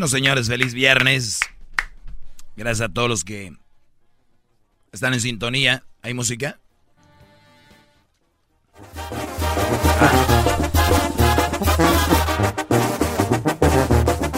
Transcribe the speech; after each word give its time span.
Bueno, 0.00 0.08
señores, 0.08 0.48
feliz 0.48 0.72
viernes. 0.72 1.40
Gracias 2.56 2.88
a 2.88 2.90
todos 2.90 3.06
los 3.06 3.22
que 3.22 3.52
están 4.92 5.12
en 5.12 5.20
sintonía. 5.20 5.84
¿Hay 6.00 6.14
música? 6.14 6.58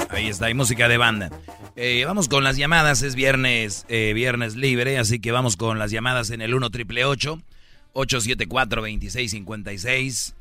Ahí 0.08 0.26
está, 0.26 0.46
hay 0.46 0.54
música 0.54 0.88
de 0.88 0.96
banda. 0.96 1.30
Eh, 1.76 2.02
vamos 2.06 2.28
con 2.28 2.42
las 2.42 2.56
llamadas, 2.56 3.02
es 3.02 3.14
viernes, 3.14 3.86
eh, 3.88 4.14
viernes 4.16 4.56
libre, 4.56 4.98
así 4.98 5.20
que 5.20 5.30
vamos 5.30 5.56
con 5.56 5.78
las 5.78 5.92
llamadas 5.92 6.30
en 6.30 6.40
el 6.40 6.54
1 6.54 6.70
triple 6.70 7.04
874 7.04 8.80
2656. 8.82 10.34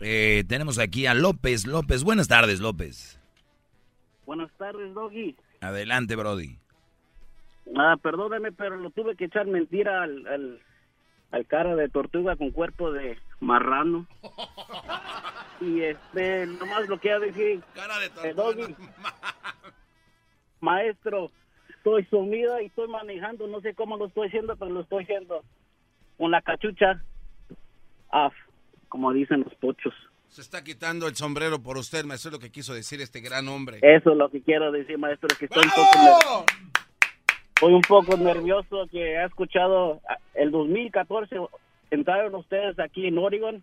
Eh, 0.00 0.44
tenemos 0.48 0.78
aquí 0.78 1.04
a 1.04 1.12
López. 1.12 1.66
López, 1.66 2.02
buenas 2.02 2.28
tardes, 2.28 2.60
López. 2.60 3.18
Buenas 4.26 4.50
tardes, 4.56 4.94
Doggy. 4.94 5.36
Adelante, 5.60 6.16
Brody. 6.16 6.58
Ah, 7.76 7.96
perdóname, 8.00 8.52
pero 8.52 8.76
lo 8.76 8.90
tuve 8.90 9.16
que 9.16 9.26
echar 9.26 9.46
mentira 9.46 10.02
al, 10.02 10.60
al, 11.30 11.46
cara 11.46 11.74
de 11.74 11.88
tortuga 11.88 12.36
con 12.36 12.50
cuerpo 12.50 12.92
de 12.92 13.18
marrano. 13.40 14.06
y 15.60 15.82
este, 15.82 16.46
nomás 16.46 16.88
lo 16.88 16.98
que 16.98 17.18
decir. 17.18 17.62
Cara 17.74 17.98
de 17.98 18.06
eh, 18.06 18.34
tortuga. 18.34 18.68
maestro, 20.60 21.30
estoy 21.68 22.04
sumida 22.06 22.62
y 22.62 22.66
estoy 22.66 22.88
manejando, 22.88 23.46
no 23.46 23.60
sé 23.60 23.74
cómo 23.74 23.96
lo 23.96 24.06
estoy 24.06 24.28
haciendo, 24.28 24.56
pero 24.56 24.70
lo 24.70 24.80
estoy 24.80 25.04
haciendo. 25.04 25.42
Una 26.16 26.40
cachucha 26.40 27.02
af, 28.10 28.32
como 28.88 29.12
dicen 29.12 29.42
los 29.42 29.54
pochos. 29.56 29.94
Se 30.34 30.40
está 30.40 30.64
quitando 30.64 31.06
el 31.06 31.14
sombrero 31.14 31.62
por 31.62 31.78
usted, 31.78 32.04
maestro, 32.04 32.30
es 32.30 32.32
lo 32.32 32.38
que 32.40 32.50
quiso 32.50 32.74
decir 32.74 33.00
este 33.00 33.20
gran 33.20 33.46
hombre. 33.46 33.78
Eso 33.82 34.10
es 34.10 34.16
lo 34.16 34.28
que 34.30 34.42
quiero 34.42 34.72
decir, 34.72 34.98
maestro, 34.98 35.28
que 35.38 35.44
estoy 35.44 35.62
un 35.62 35.70
poco, 35.70 36.44
estoy 37.54 37.72
un 37.72 37.80
poco 37.82 38.16
nervioso 38.16 38.88
que 38.90 39.12
he 39.12 39.24
escuchado 39.24 40.00
el 40.34 40.50
2014 40.50 41.36
entraron 41.92 42.34
ustedes 42.34 42.76
aquí 42.80 43.06
en 43.06 43.16
Oregon 43.16 43.62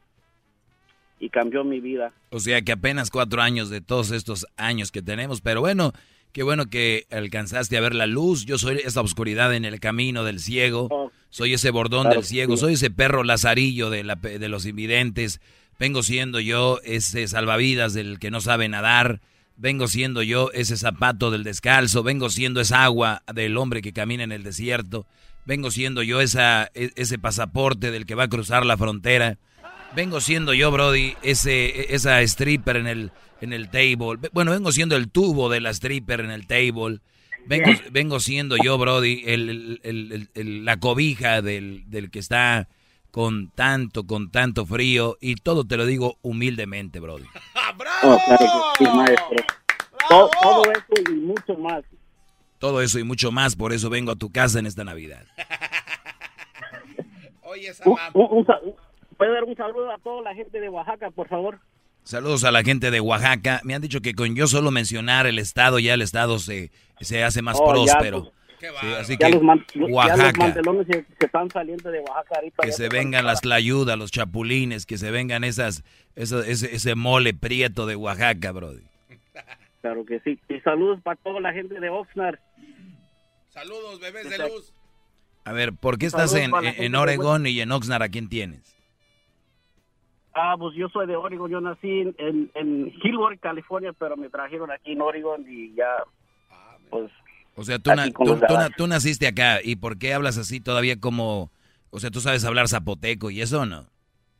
y 1.20 1.30
cambió 1.30 1.66
mi 1.66 1.82
vida. 1.82 2.14
O 2.30 2.40
sea 2.40 2.62
que 2.62 2.72
apenas 2.72 3.12
cuatro 3.12 3.42
años 3.42 3.70
de 3.70 3.82
todos 3.82 4.12
estos 4.12 4.48
años 4.56 4.94
que 4.94 5.02
tenemos, 5.02 5.42
pero 5.42 5.60
bueno, 5.60 5.92
qué 6.32 6.42
bueno 6.42 6.68
que 6.68 7.06
alcanzaste 7.12 7.76
a 7.76 7.82
ver 7.82 7.96
la 7.96 8.08
luz. 8.08 8.46
Yo 8.46 8.58
soy 8.58 8.78
esa 8.78 9.02
oscuridad 9.02 9.54
en 9.54 9.66
el 9.66 9.82
camino 9.82 10.24
del 10.24 10.40
ciego, 10.40 10.88
oh, 10.90 11.12
soy 11.32 11.54
ese 11.54 11.70
bordón 11.70 12.10
del 12.10 12.24
ciego, 12.24 12.56
soy 12.56 12.76
ese 12.76 12.92
perro 12.92 13.26
lazarillo 13.26 13.90
de, 13.90 14.06
la, 14.06 14.16
de 14.16 14.48
los 14.48 14.66
invidentes 14.66 15.42
Vengo 15.82 16.04
siendo 16.04 16.40
yo 16.40 16.80
ese 16.84 17.28
salvavidas 17.28 17.96
del 17.96 18.20
que 18.20 18.30
no 18.30 18.40
sabe 18.40 18.70
nadar. 18.70 19.20
Vengo 19.58 19.88
siendo 19.88 20.22
yo 20.22 20.52
ese 20.54 20.78
zapato 20.78 21.32
del 21.32 21.44
descalzo. 21.44 22.04
Vengo 22.04 22.30
siendo 22.30 22.62
esa 22.62 22.84
agua 22.84 23.24
del 23.34 23.58
hombre 23.58 23.82
que 23.82 23.92
camina 23.92 24.24
en 24.24 24.32
el 24.32 24.44
desierto. 24.44 25.08
Vengo 25.44 25.72
siendo 25.72 26.04
yo 26.04 26.22
esa, 26.22 26.70
e, 26.76 26.92
ese 26.98 27.18
pasaporte 27.18 27.90
del 27.90 28.06
que 28.06 28.14
va 28.14 28.26
a 28.26 28.30
cruzar 28.30 28.64
la 28.64 28.78
frontera. 28.78 29.40
Vengo 29.96 30.22
siendo 30.22 30.54
yo, 30.54 30.70
Brody, 30.70 31.16
ese, 31.24 31.96
esa 31.96 32.22
stripper 32.22 32.76
en 32.76 32.86
el, 32.86 33.12
en 33.42 33.52
el 33.52 33.72
table. 33.72 34.30
Bueno, 34.34 34.52
vengo 34.52 34.72
siendo 34.72 34.96
el 34.96 35.10
tubo 35.10 35.50
de 35.50 35.62
la 35.62 35.72
stripper 35.72 36.20
en 36.20 36.30
el 36.30 36.46
table. 36.46 37.00
Vengo, 37.48 37.72
vengo 37.92 38.20
siendo 38.20 38.56
yo, 38.56 38.78
Brody, 38.78 39.24
la 40.36 40.78
cobija 40.78 41.42
del, 41.42 41.86
del 41.88 42.12
que 42.12 42.20
está 42.20 42.70
con 43.12 43.52
tanto, 43.52 44.06
con 44.06 44.32
tanto 44.32 44.66
frío 44.66 45.18
y 45.22 45.36
todo 45.36 45.66
te 45.66 45.78
lo 45.78 45.86
digo 45.86 46.18
humildemente, 46.22 47.00
Brody. 47.00 47.26
¡Bravo! 47.78 48.20
Oh, 48.80 48.96
maestro. 48.96 49.46
Todo, 50.10 50.64
eso 50.72 51.12
y 51.12 51.14
mucho 51.14 51.56
más. 51.56 51.84
Todo 52.58 52.82
eso 52.82 53.00
y 53.00 53.04
mucho 53.04 53.32
más, 53.32 53.56
por 53.56 53.74
eso 53.74 53.90
vengo 53.90 54.12
a 54.12 54.16
tu 54.16 54.32
casa 54.32 54.60
en 54.60 54.66
esta 54.66 54.84
Navidad. 54.84 55.26
Oye, 57.44 57.72
¿Puede 59.18 59.34
dar 59.34 59.44
un 59.44 59.56
saludo 59.56 59.92
a 59.92 59.98
toda 60.00 60.24
la 60.24 60.34
gente 60.34 60.60
de 60.60 60.70
Oaxaca, 60.70 61.12
por 61.12 61.28
favor? 61.28 61.60
Saludos 62.04 62.44
a 62.44 62.52
la 62.52 62.64
gente 62.64 62.90
de 62.90 63.00
Oaxaca. 63.00 63.62
Me 63.64 63.76
han 63.76 63.82
dicho 63.82 64.02
que 64.02 64.16
con 64.16 64.36
yo 64.36 64.48
solo 64.48 64.72
mencionar 64.72 65.28
el 65.28 65.38
estado, 65.38 65.78
ya 65.78 65.94
el 65.94 66.02
estado 66.02 66.40
se, 66.40 66.72
se 67.00 67.24
hace 67.24 67.42
más 67.42 67.58
oh, 67.60 67.70
próspero. 67.70 68.24
Pues, 68.24 68.34
así 69.00 69.18
que 69.18 69.26
Oaxaca. 69.90 70.54
se, 70.54 71.06
están 71.20 71.50
saliendo 71.50 71.92
de 71.92 72.00
Oaxaca 72.00 72.42
Que 72.62 72.72
se 72.72 72.90
vengan 72.90 73.26
las 73.26 73.42
tlayudas, 73.42 73.98
los 73.98 74.12
chapulines, 74.12 74.86
que 74.86 74.98
se 74.98 75.12
vengan 75.12 75.44
esas, 75.44 75.84
ese, 76.16 76.96
mole 76.96 77.34
prieto 77.34 77.86
de 77.86 77.96
Oaxaca, 77.96 78.52
Brody. 78.52 78.84
Claro 79.82 80.06
que 80.06 80.20
sí. 80.20 80.40
Y 80.48 80.60
saludos 80.60 81.00
para 81.02 81.16
toda 81.16 81.40
la 81.40 81.54
gente 81.54 81.80
de 81.80 81.90
Oxnard. 81.90 82.40
Saludos, 83.50 84.00
bebés 84.00 84.30
de 84.30 84.38
luz. 84.38 84.74
A 85.44 85.54
ver, 85.54 85.74
¿por 85.74 85.98
qué 85.98 86.06
estás 86.06 86.36
en, 86.36 86.52
en 86.56 86.96
Oregón 86.96 87.48
y 87.48 87.60
en 87.62 87.72
Oxnard? 87.72 88.04
¿A 88.04 88.10
quién 88.10 88.30
tienes? 88.30 88.78
Ah, 90.34 90.56
pues 90.58 90.76
yo 90.76 90.88
soy 90.90 91.08
de 91.08 91.16
Oregon. 91.16 91.52
Yo 91.52 91.60
nací 91.60 92.02
en, 92.18 92.52
en, 92.54 92.94
California, 93.40 93.94
pero 93.94 94.16
me 94.16 94.30
trajeron 94.30 94.72
aquí 94.72 94.94
en 94.94 95.02
Oregon 95.02 95.46
y 95.48 95.74
ya, 95.74 95.90
ah, 96.52 96.78
pues 96.90 97.12
o 97.62 97.64
sea, 97.64 97.80
tú, 97.80 97.92
tú, 98.78 98.88
naciste 98.88 99.28
acá. 99.28 99.60
¿Y 99.64 99.76
por 99.76 99.98
qué 99.98 100.14
hablas 100.14 100.38
así 100.38 100.60
todavía 100.60 101.00
como... 101.00 101.52
O 101.90 102.00
sea, 102.00 102.10
tú 102.10 102.22
sabes 102.22 102.44
hablar 102.46 102.68
zapoteco 102.68 103.32
y 103.32 103.42
eso 103.42 103.66
no? 103.66 103.88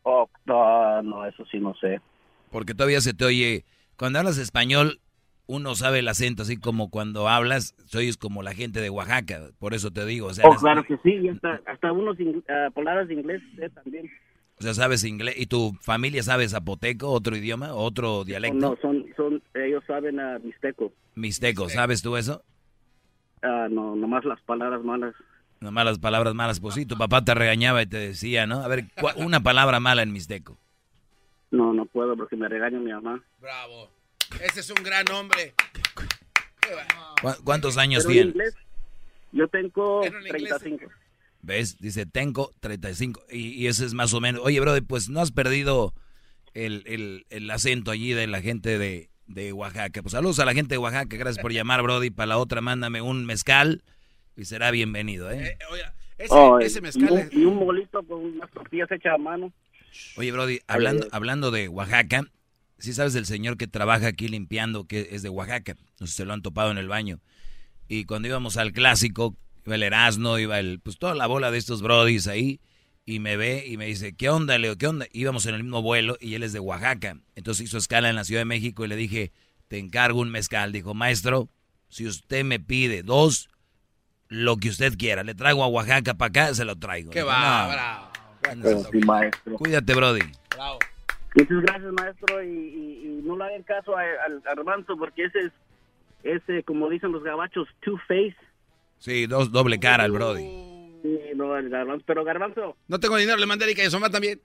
Oh, 0.04 0.28
no, 0.46 1.02
no, 1.04 1.26
eso 1.26 1.46
sí 1.52 1.60
no 1.60 1.76
sé. 1.76 2.02
Porque 2.50 2.74
todavía 2.74 3.02
se 3.02 3.14
te 3.14 3.26
oye... 3.26 3.66
Cuando 3.96 4.18
hablas 4.18 4.40
español, 4.40 5.00
uno 5.46 5.76
sabe 5.76 6.00
el 6.00 6.08
acento, 6.08 6.42
así 6.42 6.58
como 6.58 6.90
cuando 6.90 7.28
hablas, 7.28 7.76
soy 7.86 8.12
como 8.14 8.42
la 8.42 8.56
gente 8.56 8.82
de 8.82 8.90
Oaxaca, 8.90 9.50
por 9.60 9.76
eso 9.76 9.92
te 9.92 10.06
digo. 10.06 10.28
O 10.28 10.34
sea, 10.34 10.48
oh, 10.48 10.56
claro 10.56 10.84
que 10.84 10.98
sí, 11.04 11.30
hasta, 11.30 11.62
hasta 11.68 11.92
unos 11.92 12.18
uh, 12.20 12.72
palabras 12.74 13.08
de 13.10 13.14
inglés 13.14 13.44
también. 13.76 14.10
O 14.62 14.64
sea, 14.64 14.74
sabes 14.74 15.04
inglés. 15.04 15.36
¿Y 15.38 15.48
tu 15.48 15.74
familia 15.82 16.22
sabe 16.24 16.48
zapoteco, 16.48 17.10
otro 17.10 17.36
idioma, 17.36 17.74
otro 17.74 18.24
dialecto? 18.24 18.58
No, 18.60 18.78
son, 18.82 19.06
son 19.18 19.42
ellos 19.56 19.84
saben 19.88 20.20
a 20.20 20.38
mixteco. 20.40 20.94
Mixteco, 21.16 21.68
¿sabes 21.68 22.02
tú 22.02 22.16
eso? 22.16 22.44
Ah, 23.44 23.68
no, 23.70 23.96
nomás 23.96 24.24
las 24.26 24.40
palabras 24.42 24.84
malas. 24.84 25.14
Nomás 25.60 25.86
las 25.86 26.00
palabras 26.00 26.34
malas. 26.34 26.60
Pues 26.60 26.76
sí, 26.76 26.86
tu 26.86 26.98
papá 26.98 27.24
te 27.24 27.34
regañaba 27.34 27.82
y 27.82 27.86
te 27.88 27.98
decía, 27.98 28.48
¿no? 28.48 28.62
A 28.64 28.68
ver, 28.68 28.86
una 29.18 29.42
palabra 29.42 29.80
mala 29.80 30.02
en 30.04 30.12
mixteco. 30.12 30.58
No, 31.52 31.74
no 31.74 31.86
puedo 31.86 32.16
porque 32.16 32.36
me 32.36 32.48
regaña 32.48 32.80
mi 32.80 32.92
mamá. 32.92 33.22
Bravo. 33.40 33.92
Ese 34.42 34.62
es 34.62 34.70
un 34.70 34.82
gran 34.84 35.10
hombre. 35.12 35.54
¿Cu- 37.22 37.44
¿Cuántos 37.44 37.78
años 37.78 38.06
Pero 38.06 38.20
en 38.22 38.34
tienes? 38.34 38.36
inglés, 38.54 38.56
yo 39.34 39.48
tengo 39.48 40.02
Pero 40.02 40.20
en 40.20 40.28
inglés. 40.28 40.50
35. 40.60 40.92
¿Ves? 41.44 41.78
Dice, 41.80 42.06
tengo 42.06 42.52
35. 42.60 43.22
Y, 43.32 43.50
y 43.50 43.68
ese 43.68 43.86
es 43.86 43.94
más 43.94 44.14
o 44.14 44.22
menos. 44.22 44.42
Oye, 44.44 44.60
brother, 44.60 44.84
pues 44.84 45.10
no 45.10 45.20
has 45.22 45.32
perdido 45.32 45.94
el, 46.54 46.84
el- 46.86 47.26
el 47.30 47.50
acento 47.52 47.92
allí 47.92 48.14
de 48.14 48.28
la 48.28 48.42
gente 48.42 48.78
de, 48.78 49.10
de 49.34 49.54
Oaxaca. 49.54 50.02
Pues 50.02 50.12
saludos 50.14 50.40
a 50.40 50.46
la 50.46 50.54
gente 50.54 50.76
de 50.76 50.78
Oaxaca. 50.80 51.18
Gracias 51.18 51.42
por 51.42 51.52
llamar, 51.52 51.82
Brody. 51.84 52.10
Para 52.10 52.28
la 52.28 52.38
otra, 52.38 52.62
mándame 52.62 53.02
un 53.02 53.26
mezcal 53.26 53.84
y 54.36 54.46
será 54.46 54.72
bienvenido, 54.72 55.30
¿eh? 55.32 55.52
Eh, 55.52 55.58
oiga, 55.72 55.94
ese, 56.18 56.34
Oh, 56.34 56.60
ese 56.60 56.82
mezcal 56.82 57.18
es- 57.18 57.34
y 57.34 57.46
un 57.46 57.60
bolito 57.60 58.04
con 58.04 58.20
unas 58.24 58.50
tortillas 58.52 58.92
hechas 58.92 59.14
a 59.16 59.18
mano. 59.18 59.52
Oye, 60.16 60.32
Brody, 60.32 60.60
hablando, 60.68 61.04
ay. 61.06 61.10
hablando 61.12 61.52
de 61.52 61.68
Oaxaca, 61.68 62.24
sí 62.78 62.94
sabes 62.94 63.14
del 63.14 63.26
señor 63.26 63.58
que 63.58 63.68
trabaja 63.68 64.08
aquí 64.08 64.28
limpiando, 64.28 64.86
que 64.86 65.10
es 65.12 65.22
de 65.22 65.30
Oaxaca. 65.30 65.76
No 66.00 66.08
sé 66.08 66.12
si 66.12 66.18
se 66.18 66.26
lo 66.26 66.34
han 66.34 66.42
topado 66.42 66.72
en 66.72 66.78
el 66.78 66.88
baño. 66.88 67.20
Y 67.88 68.06
cuando 68.06 68.28
íbamos 68.30 68.56
al 68.58 68.72
clásico, 68.72 69.36
iba 69.66 69.76
el 69.76 69.84
Erasmo, 69.84 70.40
iba 70.40 70.60
el, 70.60 70.80
pues 70.80 70.98
toda 70.98 71.14
la 71.14 71.28
bola 71.28 71.52
de 71.52 71.58
estos 71.58 71.82
Brodis 71.82 72.28
ahí, 72.28 72.60
y 73.12 73.20
me 73.20 73.36
ve 73.38 73.66
y 73.68 73.78
me 73.78 73.86
dice, 73.86 74.16
¿qué 74.16 74.30
onda, 74.30 74.58
Leo? 74.58 74.78
¿Qué 74.78 74.88
onda? 74.88 75.06
Íbamos 75.12 75.46
en 75.46 75.56
el 75.56 75.64
mismo 75.64 75.82
vuelo 75.82 76.18
y 76.22 76.36
él 76.36 76.44
es 76.44 76.54
de 76.54 76.60
Oaxaca. 76.60 77.18
Entonces 77.36 77.66
hizo 77.66 77.78
escala 77.78 78.10
en 78.10 78.16
la 78.16 78.24
Ciudad 78.24 78.42
de 78.42 78.46
México 78.46 78.86
y 78.86 78.88
le 78.88 78.96
dije, 78.96 79.32
te 79.68 79.78
encargo 79.80 80.22
un 80.22 80.32
mezcal. 80.32 80.72
Dijo, 80.72 80.94
maestro, 80.94 81.50
si 81.90 82.08
usted 82.08 82.44
me 82.46 82.60
pide 82.60 83.04
dos, 83.04 83.50
lo 84.30 84.56
que 84.58 84.70
usted 84.70 84.94
quiera, 84.98 85.24
le 85.24 85.36
traigo 85.36 85.64
a 85.64 85.68
Oaxaca 85.68 86.14
para 86.14 86.30
acá, 86.30 86.54
se 86.54 86.64
lo 86.64 86.78
traigo. 86.78 87.12
Qué 87.12 87.22
va, 87.24 87.66
"No, 87.66 87.72
bravo. 87.74 88.08
Pero 88.42 88.84
sí, 88.92 88.98
maestro. 89.06 89.56
Cuídate, 89.58 89.94
Brody. 89.94 90.22
Bravo. 90.56 90.80
Muchas 91.36 91.62
gracias, 91.64 91.92
maestro. 91.94 92.44
Y, 92.44 92.48
y- 92.48 93.04
y 93.20 93.22
no 93.26 93.38
le 93.38 93.44
hagan 93.44 93.64
caso 93.64 93.96
a- 93.98 94.02
al 94.26 94.40
garbanzo 94.42 94.98
porque 94.98 95.26
ese 95.26 95.40
es, 95.40 95.52
ese, 96.24 96.64
como 96.64 96.90
dicen 96.90 97.12
los 97.12 97.24
gabachos, 97.24 97.68
two-face. 97.82 98.36
Sí, 99.00 99.26
dos, 99.28 99.52
doble 99.52 99.80
cara 99.80 100.06
el 100.06 100.12
Brody. 100.12 100.61
El 101.58 101.70
garbanzo. 101.70 102.04
Pero 102.06 102.24
garbanzo, 102.24 102.76
No 102.88 103.00
tengo 103.00 103.18
dinero, 103.18 103.38
le 103.38 103.46
mandé 103.46 103.66
a 103.66 103.68
Erika 103.68 103.84
y 103.84 103.88
a 103.88 103.90
Soma 103.92 104.10
también. 104.10 104.40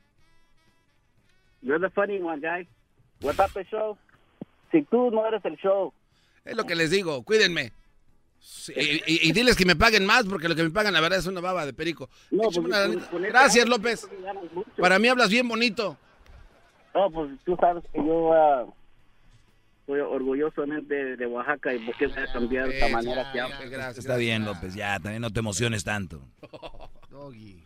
you're 1.62 1.80
the 1.80 1.90
funny 1.94 2.20
one, 2.20 2.40
guy. 2.40 2.66
What 3.22 3.34
up 3.40 3.52
the 3.54 3.64
show? 3.64 3.96
Si 4.70 4.82
tú 4.82 5.10
no 5.10 5.26
eres 5.26 5.44
el 5.44 5.56
show. 5.56 5.92
Es 6.44 6.56
lo 6.56 6.64
que 6.64 6.74
les 6.76 6.90
digo, 6.90 7.22
cuídenme. 7.24 7.72
Sí, 8.38 8.72
y, 8.76 8.80
y- 9.06 9.28
y 9.28 9.32
diles 9.32 9.56
que 9.56 9.64
me 9.64 9.74
paguen 9.74 10.06
más, 10.06 10.24
porque 10.26 10.48
lo 10.48 10.54
que 10.54 10.62
me 10.62 10.70
pagan, 10.70 10.92
la 10.92 11.00
verdad, 11.00 11.18
es 11.18 11.26
una 11.26 11.40
baba 11.40 11.66
de 11.66 11.72
perico. 11.72 12.08
No, 12.30 12.44
pues, 12.50 12.58
con- 13.10 13.22
Gracias, 13.22 13.68
López. 13.68 14.08
Para 14.78 14.98
mí 14.98 15.08
hablas 15.08 15.30
bien 15.30 15.48
bonito. 15.48 15.96
No, 16.94 17.10
pues 17.10 17.30
tú 17.44 17.56
sabes 17.60 17.82
que 17.92 17.98
yo 17.98 18.32
ah, 18.32 18.64
soy 19.86 20.00
orgullosamente 20.00 21.16
de 21.16 21.26
Oaxaca 21.26 21.72
y 21.72 21.78
por 21.78 21.96
qué 21.96 22.06
voy 22.08 22.18
a 22.18 22.32
cambiar 22.32 22.68
de 22.68 22.74
esta 22.74 22.86
Eh, 22.88 22.92
manera 22.92 23.22
ya, 23.22 23.32
que 23.32 23.38
ya, 23.38 23.44
hablo. 23.44 23.70
gracias, 23.70 23.98
Está 23.98 24.16
bien. 24.16 24.44
López, 24.44 24.74
ya, 24.74 24.98
también 24.98 25.22
no 25.22 25.30
te 25.30 25.40
emociones 25.40 25.84
tanto. 25.84 26.22
Doggy. 27.10 27.62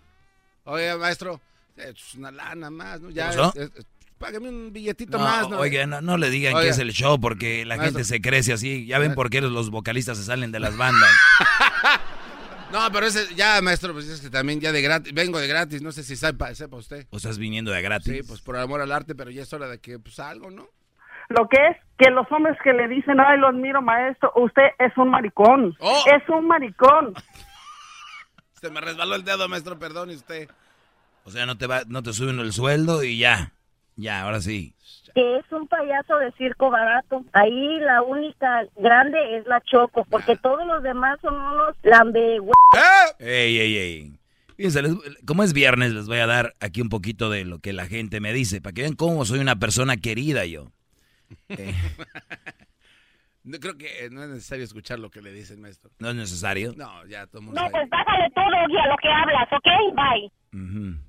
Oye, 0.64 0.94
maestro, 0.96 1.40
es 1.76 2.14
una 2.14 2.30
lana 2.30 2.70
más, 2.70 3.00
¿no? 3.00 3.10
Ya, 3.10 3.30
¿Qué 3.30 3.36
pasó? 3.36 3.52
es- 3.58 3.70
es- 3.76 3.86
págame 4.18 4.50
un 4.50 4.70
billetito 4.70 5.16
No, 5.16 5.24
más, 5.24 5.48
¿no? 5.48 5.58
Oiga, 5.60 5.86
no, 5.86 6.02
no 6.02 6.18
le 6.18 6.28
digan 6.28 6.52
Oiga. 6.54 6.64
que 6.64 6.68
es 6.70 6.78
el 6.78 6.92
show 6.92 7.18
porque 7.18 7.64
la 7.64 7.76
Maestro. 7.78 7.98
gente 8.00 8.04
se 8.08 8.20
crece 8.20 8.52
así. 8.52 8.84
Ya 8.86 8.98
ven 8.98 9.14
por 9.14 9.30
qué 9.30 9.40
los 9.40 9.70
vocalistas 9.70 10.18
se 10.18 10.24
salen 10.24 10.52
de 10.52 10.60
las 10.60 10.76
bandas. 10.76 11.10
No, 12.72 12.78
pero 12.92 13.06
ese, 13.06 13.34
ya, 13.34 13.60
maestro, 13.62 13.92
pues 13.92 14.06
es 14.08 14.20
que 14.20 14.30
también 14.30 14.60
ya 14.60 14.70
de 14.70 14.80
gratis, 14.80 15.12
vengo 15.12 15.40
de 15.40 15.48
gratis, 15.48 15.82
no 15.82 15.90
sé 15.90 16.04
si 16.04 16.14
sepa, 16.14 16.54
sepa 16.54 16.76
usted. 16.76 17.04
O 17.10 17.16
estás 17.16 17.36
viniendo 17.36 17.72
de 17.72 17.82
gratis. 17.82 18.12
Sí, 18.18 18.22
pues 18.22 18.40
por 18.42 18.56
amor 18.56 18.80
al 18.80 18.92
arte, 18.92 19.16
pero 19.16 19.28
ya 19.32 19.42
es 19.42 19.52
hora 19.52 19.66
de 19.66 19.80
que, 19.80 19.98
pues 19.98 20.20
algo, 20.20 20.52
¿no? 20.52 20.68
Lo 21.30 21.48
que 21.48 21.56
es 21.68 21.76
que 22.00 22.10
los 22.10 22.26
hombres 22.32 22.56
que 22.64 22.72
le 22.72 22.88
dicen, 22.88 23.20
ay, 23.20 23.38
lo 23.38 23.48
admiro, 23.48 23.82
maestro, 23.82 24.32
usted 24.36 24.62
es 24.78 24.96
un 24.96 25.10
maricón. 25.10 25.76
Oh. 25.80 26.02
Es 26.06 26.26
un 26.30 26.46
maricón. 26.48 27.12
Se 28.54 28.70
me 28.70 28.80
resbaló 28.80 29.14
el 29.14 29.24
dedo, 29.24 29.48
maestro, 29.48 29.78
perdone 29.78 30.14
usted. 30.14 30.48
O 31.24 31.30
sea, 31.30 31.46
no 31.46 31.56
te 31.58 31.66
va, 31.66 31.82
no 31.86 32.02
te 32.02 32.12
suben 32.12 32.38
el 32.40 32.52
sueldo 32.52 33.04
y 33.04 33.18
ya. 33.18 33.52
Ya, 33.96 34.22
ahora 34.22 34.40
sí. 34.40 34.72
que 35.14 35.36
es 35.38 35.44
un 35.52 35.68
payaso 35.68 36.16
de 36.16 36.32
circo 36.32 36.70
barato. 36.70 37.22
Ahí 37.34 37.78
la 37.80 38.00
única 38.02 38.62
grande 38.76 39.36
es 39.36 39.46
la 39.46 39.60
Choco, 39.60 40.06
porque 40.08 40.36
todos 40.36 40.66
los 40.66 40.82
demás 40.82 41.18
son 41.20 41.34
unos 41.34 41.76
lambe... 41.82 42.36
¡Eh! 42.36 43.14
Ey, 43.18 43.58
ey, 43.58 43.76
ey. 43.76 44.12
Fíjense, 44.56 44.82
les- 44.82 44.96
como 45.26 45.42
es 45.42 45.52
viernes, 45.52 45.92
les 45.92 46.06
voy 46.06 46.18
a 46.18 46.26
dar 46.26 46.54
aquí 46.60 46.80
un 46.80 46.88
poquito 46.88 47.28
de 47.28 47.44
lo 47.44 47.58
que 47.58 47.72
la 47.74 47.86
gente 47.86 48.20
me 48.20 48.32
dice, 48.32 48.60
para 48.62 48.72
que 48.72 48.82
vean 48.82 48.94
cómo 48.94 49.24
soy 49.26 49.40
una 49.40 49.56
persona 49.56 49.96
querida 49.98 50.46
yo. 50.46 50.68
Eh, 51.48 51.74
No, 53.42 53.58
creo 53.58 53.78
que 53.78 54.04
eh, 54.04 54.10
no 54.10 54.22
es 54.22 54.28
necesario 54.28 54.64
escuchar 54.64 54.98
lo 54.98 55.10
que 55.10 55.22
le 55.22 55.32
dicen, 55.32 55.62
maestro. 55.62 55.90
no 55.98 56.10
es 56.10 56.14
necesario. 56.14 56.74
No, 56.76 57.06
ya 57.06 57.26
todo 57.26 57.38
el 57.38 57.46
mundo 57.46 57.58
No, 57.58 57.66
sabe. 57.70 57.72
pues 57.72 57.90
bájale 57.90 58.28
todo 58.34 58.44
y 58.68 58.76
a 58.76 58.86
lo 58.86 58.96
que 58.98 59.08
hablas, 59.08 59.48
¿ok? 59.50 59.94
Bye. 59.96 61.00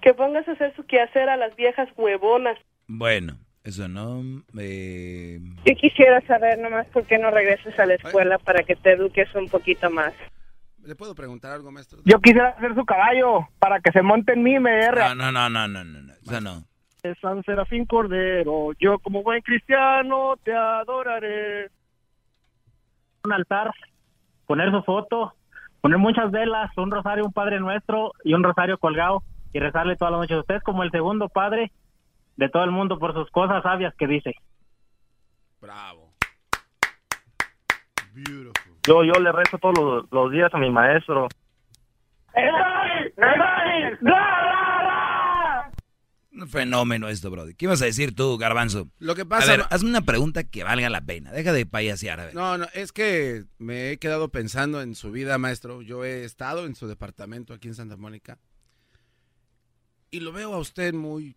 Que 0.00 0.14
pongas 0.14 0.48
a 0.48 0.52
hacer 0.52 0.74
su 0.76 0.84
quehacer 0.86 1.28
a 1.28 1.36
las 1.36 1.54
viejas 1.56 1.88
huevonas. 1.96 2.56
Bueno, 2.86 3.36
eso 3.64 3.86
no. 3.86 4.22
eh, 4.58 5.38
Yo 5.66 5.74
quisiera 5.74 6.26
saber 6.26 6.58
nomás 6.58 6.86
por 6.86 7.04
qué 7.06 7.18
no 7.18 7.30
regresas 7.30 7.78
a 7.78 7.84
la 7.84 7.94
escuela 7.94 8.38
para 8.38 8.62
que 8.62 8.74
te 8.76 8.92
eduques 8.92 9.28
un 9.34 9.48
poquito 9.48 9.90
más. 9.90 10.14
¿Le 10.84 10.94
puedo 10.94 11.14
preguntar 11.14 11.52
algo, 11.52 11.70
maestro? 11.70 11.98
Yo 12.06 12.18
quisiera 12.20 12.58
ser 12.60 12.74
su 12.74 12.84
caballo 12.86 13.46
para 13.58 13.78
que 13.80 13.92
se 13.92 14.00
monte 14.00 14.32
en 14.32 14.42
mí 14.42 14.54
y 14.54 14.58
me 14.60 14.70
no, 14.90 15.14
no, 15.14 15.30
no, 15.32 15.50
no, 15.50 15.68
no, 15.68 15.84
no, 15.84 16.00
no, 16.02 16.12
eso 16.14 16.40
no. 16.40 16.64
De 17.02 17.14
San 17.16 17.42
Serafín 17.44 17.86
Cordero. 17.86 18.72
Yo 18.78 18.98
como 18.98 19.22
buen 19.22 19.40
cristiano 19.42 20.34
te 20.42 20.54
adoraré. 20.54 21.70
Un 23.24 23.32
altar, 23.32 23.72
poner 24.46 24.70
su 24.70 24.82
foto, 24.82 25.34
poner 25.80 25.98
muchas 25.98 26.30
velas, 26.30 26.70
un 26.76 26.90
rosario, 26.90 27.24
un 27.24 27.32
Padre 27.32 27.60
Nuestro 27.60 28.12
y 28.24 28.34
un 28.34 28.42
rosario 28.42 28.78
colgado 28.78 29.22
y 29.52 29.58
rezarle 29.58 29.96
toda 29.96 30.10
la 30.10 30.18
noche 30.18 30.34
a 30.34 30.40
usted 30.40 30.60
como 30.62 30.82
el 30.82 30.90
segundo 30.90 31.28
padre 31.28 31.72
de 32.36 32.48
todo 32.48 32.64
el 32.64 32.70
mundo 32.70 32.98
por 32.98 33.14
sus 33.14 33.30
cosas 33.30 33.62
sabias 33.62 33.94
que 33.96 34.06
dice. 34.06 34.34
Bravo. 35.60 36.12
Yo 38.86 39.04
yo 39.04 39.12
le 39.20 39.32
rezo 39.32 39.58
todos 39.58 39.78
los, 39.78 40.12
los 40.12 40.30
días 40.32 40.52
a 40.52 40.58
mi 40.58 40.70
maestro. 40.70 41.28
Un 46.40 46.48
fenómeno 46.48 47.08
esto, 47.08 47.30
Brody. 47.30 47.54
¿Qué 47.54 47.64
ibas 47.64 47.82
a 47.82 47.86
decir 47.86 48.14
tú, 48.14 48.38
Garbanzo? 48.38 48.88
Lo 48.98 49.14
que 49.14 49.22
A 49.22 49.24
pasa... 49.28 49.46
ver, 49.50 49.60
ma- 49.60 49.66
hazme 49.66 49.88
una 49.90 50.02
pregunta 50.02 50.44
que 50.44 50.62
valga 50.64 50.88
la 50.88 51.00
pena. 51.00 51.32
Deja 51.32 51.52
de 51.52 51.66
payasear, 51.66 52.20
a 52.20 52.24
ver. 52.26 52.34
No, 52.34 52.56
no, 52.58 52.66
es 52.74 52.92
que 52.92 53.44
me 53.58 53.90
he 53.90 53.98
quedado 53.98 54.28
pensando 54.30 54.80
en 54.80 54.94
su 54.94 55.10
vida, 55.10 55.36
maestro. 55.38 55.82
Yo 55.82 56.04
he 56.04 56.24
estado 56.24 56.66
en 56.66 56.74
su 56.76 56.86
departamento 56.86 57.54
aquí 57.54 57.68
en 57.68 57.74
Santa 57.74 57.96
Mónica 57.96 58.38
y 60.10 60.20
lo 60.20 60.32
veo 60.32 60.54
a 60.54 60.58
usted 60.58 60.94
muy, 60.94 61.36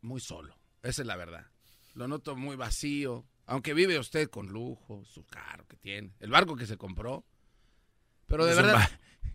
muy 0.00 0.20
solo. 0.20 0.56
Esa 0.82 1.02
es 1.02 1.06
la 1.08 1.16
verdad. 1.16 1.46
Lo 1.94 2.08
noto 2.08 2.36
muy 2.36 2.56
vacío, 2.56 3.26
aunque 3.46 3.74
vive 3.74 3.98
usted 3.98 4.28
con 4.30 4.48
lujo, 4.48 5.04
su 5.04 5.24
carro 5.26 5.66
que 5.66 5.76
tiene, 5.76 6.12
el 6.20 6.30
barco 6.30 6.56
que 6.56 6.66
se 6.66 6.76
compró. 6.76 7.24
Pero 8.26 8.44
de 8.44 8.50
Es 8.52 8.56
verdad, 8.56 8.74
ba- 8.74 8.90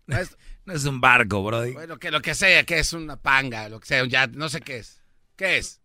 maestro, 0.07 0.37
No 0.65 0.73
es 0.73 0.85
un 0.85 1.01
barco, 1.01 1.43
Brody. 1.43 1.73
bueno, 1.73 1.97
que 1.97 2.11
lo 2.11 2.21
que 2.21 2.35
sea, 2.35 2.63
que 2.65 2.79
es 2.79 2.93
una 2.93 3.17
panga, 3.17 3.67
lo 3.69 3.79
que 3.79 3.87
sea, 3.87 4.05
ya 4.05 4.27
no 4.27 4.47
sé 4.49 4.61
qué 4.61 4.77
es. 4.77 5.00
¿Qué 5.41 5.57
es? 5.57 5.81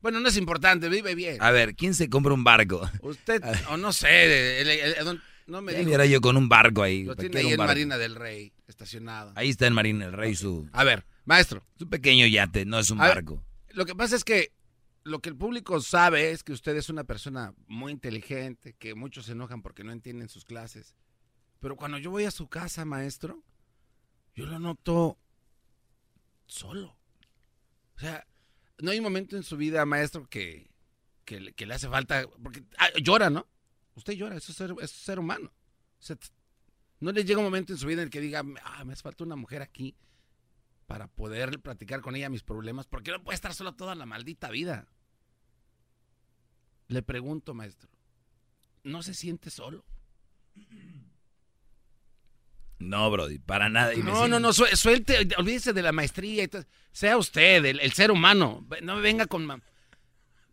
Bueno, 0.00 0.18
no 0.20 0.28
es 0.30 0.36
importante, 0.38 0.88
vive 0.88 1.14
bien. 1.14 1.36
A 1.42 1.50
ver, 1.50 1.74
¿quién 1.74 1.92
se 1.94 2.08
compra 2.08 2.32
un 2.32 2.42
barco? 2.42 2.88
Usted, 3.02 3.42
o 3.68 3.76
no 3.76 3.92
sé, 3.92 4.60
el- 4.62 4.68
el- 4.70 4.94
el- 5.08 5.22
no 5.46 5.60
me 5.60 5.72
dijo. 5.74 5.84
viera 5.86 6.06
yo 6.06 6.22
con 6.22 6.38
un 6.38 6.48
barco 6.48 6.82
ahí. 6.82 7.04
Lo 7.04 7.14
¿Para 7.14 7.20
tiene 7.28 7.40
ahí 7.40 7.46
un 7.48 7.52
en 7.52 7.58
barco? 7.58 7.70
Marina 7.72 7.98
del 7.98 8.14
Rey, 8.14 8.54
estacionado. 8.66 9.32
Ahí 9.36 9.50
está 9.50 9.66
en 9.66 9.74
Marina 9.74 10.06
el 10.06 10.12
Rey, 10.14 10.34
su, 10.34 10.66
A 10.72 10.84
ver, 10.84 11.04
maestro, 11.26 11.66
su 11.78 11.86
pequeño 11.90 12.26
yate, 12.26 12.64
no 12.64 12.78
es 12.78 12.88
un 12.90 12.98
A 12.98 13.04
ver. 13.08 13.16
barco. 13.16 13.44
lo 13.72 13.84
que 13.84 13.94
pasa 13.94 14.16
es 14.16 14.24
que 14.24 14.52
lo 15.02 15.18
que 15.20 15.28
el 15.28 15.36
público 15.36 15.78
sabe 15.82 16.30
es 16.30 16.42
que 16.42 16.52
usted 16.52 16.74
es 16.76 16.88
una 16.88 17.04
persona 17.04 17.52
muy 17.66 17.92
inteligente, 17.92 18.74
que 18.78 18.94
muchos 18.94 19.26
se 19.26 19.32
enojan 19.32 19.60
porque 19.60 19.84
no 19.84 19.92
entienden 19.92 20.30
sus 20.30 20.46
clases. 20.46 20.94
Pero 21.60 21.76
cuando 21.76 21.98
yo 21.98 22.10
voy 22.10 22.24
a 22.24 22.30
su 22.30 22.48
casa, 22.48 22.86
maestro, 22.86 23.42
yo 24.34 24.46
lo 24.46 24.58
noto 24.58 25.18
solo. 26.46 26.96
O 27.96 28.00
sea, 28.00 28.26
no 28.78 28.90
hay 28.90 28.98
un 28.98 29.04
momento 29.04 29.36
en 29.36 29.42
su 29.42 29.56
vida, 29.56 29.84
maestro, 29.84 30.26
que, 30.28 30.70
que, 31.24 31.40
le- 31.40 31.74
hace 31.74 31.88
falta... 31.88 32.24
Porque 32.42 32.64
ah, 32.78 32.88
llora, 33.02 33.30
¿no? 33.30 33.46
Usted 33.94 34.14
llora, 34.14 34.36
eso 34.36 34.52
es 34.52 34.58
ser, 34.58 34.88
ser 34.88 35.18
humano. 35.18 35.52
No 37.00 37.12
le 37.12 37.24
llega 37.24 37.38
un 37.38 37.44
momento 37.44 37.72
en 37.72 37.78
su 37.78 37.86
vida 37.86 38.02
en 38.02 38.06
el 38.06 38.10
que 38.10 38.20
diga, 38.20 38.42
ah, 38.64 38.84
me 38.84 38.92
hace 38.92 39.02
falta 39.02 39.24
una 39.24 39.36
mujer 39.36 39.62
aquí 39.62 39.96
para 40.86 41.06
poder 41.06 41.60
platicar 41.60 42.00
con 42.00 42.14
ella 42.16 42.28
mis 42.28 42.42
problemas, 42.42 42.86
porque 42.86 43.10
no 43.10 43.22
puede 43.22 43.36
estar 43.36 43.54
solo 43.54 43.74
toda 43.74 43.94
la 43.94 44.06
maldita 44.06 44.50
vida. 44.50 44.86
Le 46.88 47.02
pregunto, 47.02 47.54
maestro, 47.54 47.88
¿no 48.82 49.02
se 49.02 49.14
siente 49.14 49.50
solo? 49.50 49.84
No, 52.84 53.10
Brody, 53.10 53.38
para 53.38 53.68
nada. 53.68 53.92
No, 53.96 54.28
no, 54.28 54.38
no, 54.38 54.52
suelte, 54.52 55.28
olvídese 55.36 55.72
de 55.72 55.82
la 55.82 55.92
maestría. 55.92 56.48
Sea 56.92 57.16
usted, 57.16 57.64
el, 57.64 57.92
ser 57.92 58.10
humano. 58.10 58.66
No 58.82 58.96
me 58.96 59.02
venga 59.02 59.26
con... 59.26 59.50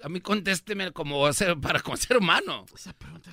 A 0.04 0.10
mí 0.10 0.20
contésteme 0.20 0.92
como 0.92 1.32
ser, 1.34 1.58
para 1.60 1.80
como 1.80 1.98
ser 1.98 2.18
humano. 2.18 2.66
Esa 2.74 2.94
pregunta 2.94 3.32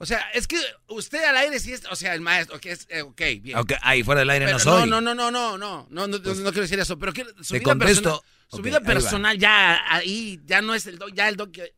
O 0.00 0.06
sea, 0.06 0.20
es 0.32 0.46
que 0.46 0.56
usted 0.86 1.24
al 1.24 1.36
aire 1.36 1.58
sí 1.58 1.72
es, 1.72 1.84
o 1.90 1.96
sea, 1.96 2.14
el 2.14 2.20
maestro, 2.20 2.60
que 2.60 2.70
es, 2.70 2.86
eh, 2.90 3.02
ok, 3.02 3.20
bien. 3.40 3.58
Ok, 3.58 3.72
ahí 3.82 4.04
fuera 4.04 4.20
del 4.20 4.30
aire 4.30 4.52
no 4.52 4.58
soy. 4.60 4.88
No, 4.88 5.00
no, 5.00 5.14
no, 5.14 5.30
no, 5.30 5.58
no, 5.58 5.86
no, 5.90 6.06
no, 6.06 6.22
pues, 6.22 6.38
no, 6.38 6.50
quiero 6.50 6.62
decir 6.62 6.78
eso, 6.78 6.96
pero 6.98 7.12
que 7.12 7.26
su 7.40 7.54
vida 7.54 7.74
personal, 7.74 8.20
su 8.48 8.62
vida 8.62 8.80
personal 8.80 9.36
ya 9.36 9.80
ahí, 9.92 10.40
ya 10.44 10.62
no 10.62 10.74
es 10.74 10.86
el 10.86 10.98
do, 10.98 11.08
ya 11.08 11.28
el 11.28 11.36
do 11.36 11.50
que, 11.50 11.74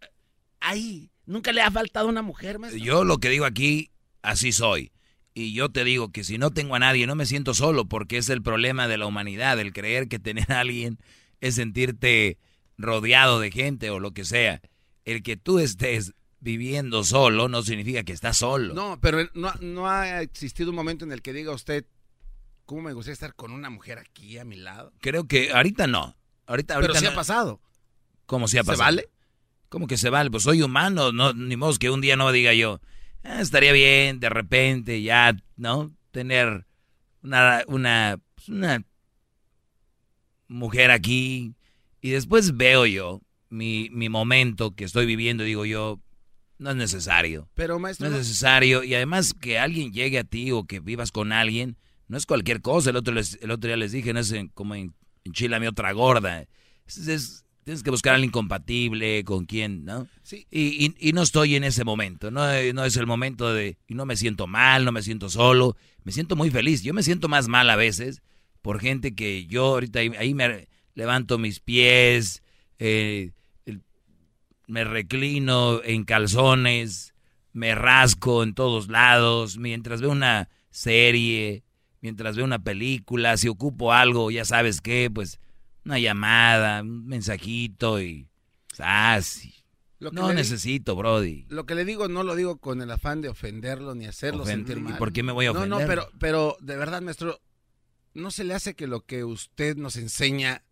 ahí, 0.61 1.11
nunca 1.25 1.52
le 1.52 1.62
ha 1.62 1.71
faltado 1.71 2.09
una 2.09 2.21
mujer, 2.21 2.59
maestro. 2.59 2.85
Yo 2.85 3.04
lo 3.04 3.19
que 3.19 3.30
digo 3.30 3.47
aquí, 3.47 3.90
así 4.23 4.53
soy. 4.53 4.93
Y 5.35 5.53
yo 5.53 5.71
te 5.71 5.85
digo 5.85 6.11
que 6.11 6.25
si 6.25 6.39
no 6.39 6.50
tengo 6.50 6.75
a 6.75 6.81
nadie, 6.81 7.07
no 7.07 7.15
me 7.15 7.27
siento 7.27 7.55
solo, 7.55 7.87
porque 7.87 8.19
es 8.19 8.29
el 8.29 8.43
problema 8.43 8.89
de 8.89 8.99
la 8.99 9.07
humanidad, 9.07 9.59
el 9.61 9.73
creer 9.73 10.09
que 10.09 10.19
tener 10.19 10.50
a 10.53 10.61
alguien 10.61 10.99
es 11.41 11.55
sentirte 11.55 12.39
rodeado 12.77 13.41
de 13.41 13.50
gente 13.50 13.91
o 13.91 14.00
lo 14.00 14.12
que 14.12 14.25
sea. 14.25 14.61
El 15.05 15.23
que 15.23 15.37
tú 15.37 15.59
estés 15.59 16.15
viviendo 16.41 17.05
solo 17.05 17.49
no 17.49 17.62
significa 17.62 18.03
que 18.03 18.12
estás 18.12 18.39
solo. 18.39 18.75
No, 18.75 18.99
pero 19.00 19.29
no, 19.35 19.89
ha 19.89 20.23
existido 20.23 20.71
un 20.71 20.77
momento 20.77 21.05
en 21.05 21.12
el 21.12 21.23
que 21.23 21.33
diga 21.33 21.53
usted, 21.53 21.87
¿cómo 22.65 22.83
me 22.83 22.93
gustaría 22.93 23.15
estar 23.15 23.35
con 23.35 23.53
una 23.53 23.71
mujer 23.71 23.99
aquí 23.99 24.39
a 24.39 24.45
mi 24.45 24.57
lado? 24.57 24.93
Creo 25.00 25.25
que 25.25 25.53
ahorita 25.53 25.87
no. 25.87 26.17
Ahorita, 26.47 26.75
ahorita 26.75 26.93
pero 26.93 27.00
sí 27.00 27.07
ha 27.07 27.15
pasado. 27.15 27.61
¿Cómo 28.27 28.49
se 28.49 28.59
ha 28.59 28.65
pasado? 28.65 28.77
¿Se 28.77 28.83
vale? 28.83 29.09
¿Cómo 29.69 29.87
que 29.87 29.97
se 29.97 30.11
vale? 30.11 30.31
Pues 30.31 30.43
soy 30.43 30.62
humano, 30.62 31.12
no, 31.12 31.33
ni 31.33 31.57
modo 31.57 31.79
que 31.79 31.91
un 31.91 32.00
día 32.00 32.17
no 32.17 32.33
diga 32.33 32.53
yo, 32.55 32.81
ah, 33.25 33.41
estaría 33.41 33.73
bien 33.73 34.21
de 34.21 34.29
repente 34.29 35.03
ya, 35.03 35.37
¿no? 35.57 35.95
Tener 36.11 36.67
una, 37.23 37.62
una, 37.67 38.21
pues 38.35 38.49
una 38.49 38.85
mujer 40.49 40.91
aquí. 40.91 41.55
Y 42.00 42.11
después 42.11 42.57
veo 42.57 42.87
yo 42.87 43.21
mi, 43.49 43.89
mi 43.91 44.09
momento 44.09 44.75
que 44.75 44.85
estoy 44.85 45.07
viviendo, 45.07 45.45
digo 45.45 45.65
yo, 45.65 46.00
no 46.59 46.71
es 46.71 46.77
necesario. 46.77 47.49
Pero 47.55 47.79
maestro. 47.79 48.09
No 48.09 48.15
es 48.15 48.21
necesario. 48.21 48.85
Y 48.85 48.95
además 48.95 49.35
que 49.35 49.59
alguien 49.59 49.93
llegue 49.93 50.19
a 50.19 50.25
ti 50.25 50.53
o 50.53 50.65
que 50.65 50.81
vivas 50.81 51.11
con 51.11 51.33
alguien, 51.33 51.77
no 52.07 52.17
es 52.17 52.27
cualquier 52.27 52.61
cosa. 52.61 52.91
El 52.91 52.97
otro, 52.97 53.15
el 53.19 53.50
otro 53.50 53.69
día 53.69 53.77
les 53.77 53.93
dije, 53.93 54.12
no 54.12 54.21
es 54.21 54.35
como 54.55 54.75
en, 54.75 54.95
Chile 55.33 55.61
mi 55.61 55.67
otra 55.67 55.93
gorda. 55.93 56.45
Es, 56.87 57.45
tienes 57.71 57.85
que 57.85 57.91
buscar 57.91 58.12
a 58.12 58.15
alguien 58.17 58.33
compatible, 58.33 59.23
con 59.25 59.47
quien, 59.47 59.85
¿no? 59.85 60.09
Sí. 60.25 60.45
Y, 60.50 60.93
y, 60.99 61.12
no 61.12 61.23
estoy 61.23 61.55
en 61.55 61.62
ese 61.62 61.85
momento. 61.85 62.33
No, 62.33 62.43
no 62.75 62.85
es 62.85 62.97
el 62.97 63.07
momento 63.07 63.55
de. 63.55 63.79
Y 63.87 63.95
no 63.95 64.07
me 64.07 64.17
siento 64.17 64.49
mal, 64.49 64.85
no 64.85 64.91
me 64.91 65.03
siento 65.03 65.31
solo. 65.31 65.77
Me 66.03 66.11
siento 66.11 66.35
muy 66.35 66.50
feliz. 66.50 66.83
Yo 66.83 66.93
me 66.95 67.05
siento 67.05 67.29
más 67.29 67.47
mal 67.47 67.71
a 67.71 67.77
veces 67.77 68.23
por 68.61 68.81
gente 68.81 69.15
que 69.15 69.47
yo 69.47 69.67
ahorita 69.67 70.00
ahí, 70.00 70.35
me 70.35 70.69
levanto 70.95 71.39
mis 71.39 71.61
pies, 71.61 72.43
eh, 72.81 73.31
me 74.67 74.85
reclino 74.85 75.81
en 75.85 76.05
calzones, 76.05 77.15
me 77.53 77.75
rasco 77.75 78.43
en 78.43 78.55
todos 78.55 78.89
lados, 78.89 79.59
mientras 79.59 80.00
veo 80.00 80.11
una 80.11 80.49
serie, 80.71 81.62
mientras 82.00 82.37
veo 82.37 82.45
una 82.45 82.62
película, 82.62 83.37
si 83.37 83.49
ocupo 83.49 83.93
algo, 83.93 84.31
ya 84.31 84.45
sabes 84.45 84.81
qué, 84.81 85.11
pues 85.12 85.39
una 85.85 85.99
llamada, 85.99 86.83
un 86.83 87.07
mensajito 87.07 88.01
y... 88.01 88.29
Ah, 88.79 89.21
no 90.01 90.33
necesito, 90.33 90.97
Brody. 90.97 91.47
Lo 91.49 91.67
que 91.67 91.75
le 91.75 91.85
digo 91.85 92.09
no 92.09 92.23
lo 92.23 92.35
digo 92.35 92.59
con 92.59 92.81
el 92.81 92.91
afán 92.91 93.21
de 93.21 93.29
ofenderlo 93.29 93.95
ni 93.95 94.07
hacerlo 94.07 94.47
sentir 94.47 94.81
mal. 94.81 94.95
¿Y 94.95 94.97
por 94.97 95.13
qué 95.13 95.23
me 95.23 95.33
voy 95.33 95.47
a 95.47 95.51
ofender? 95.51 95.69
No, 95.69 95.81
no, 95.81 95.87
pero, 95.87 96.09
pero 96.19 96.57
de 96.61 96.77
verdad, 96.77 97.03
maestro, 97.03 97.41
¿no 98.15 98.31
se 98.31 98.45
le 98.45 98.55
hace 98.55 98.75
que 98.75 98.87
lo 98.87 99.05
que 99.05 99.25
usted 99.25 99.77
nos 99.77 99.97
enseña 99.97 100.65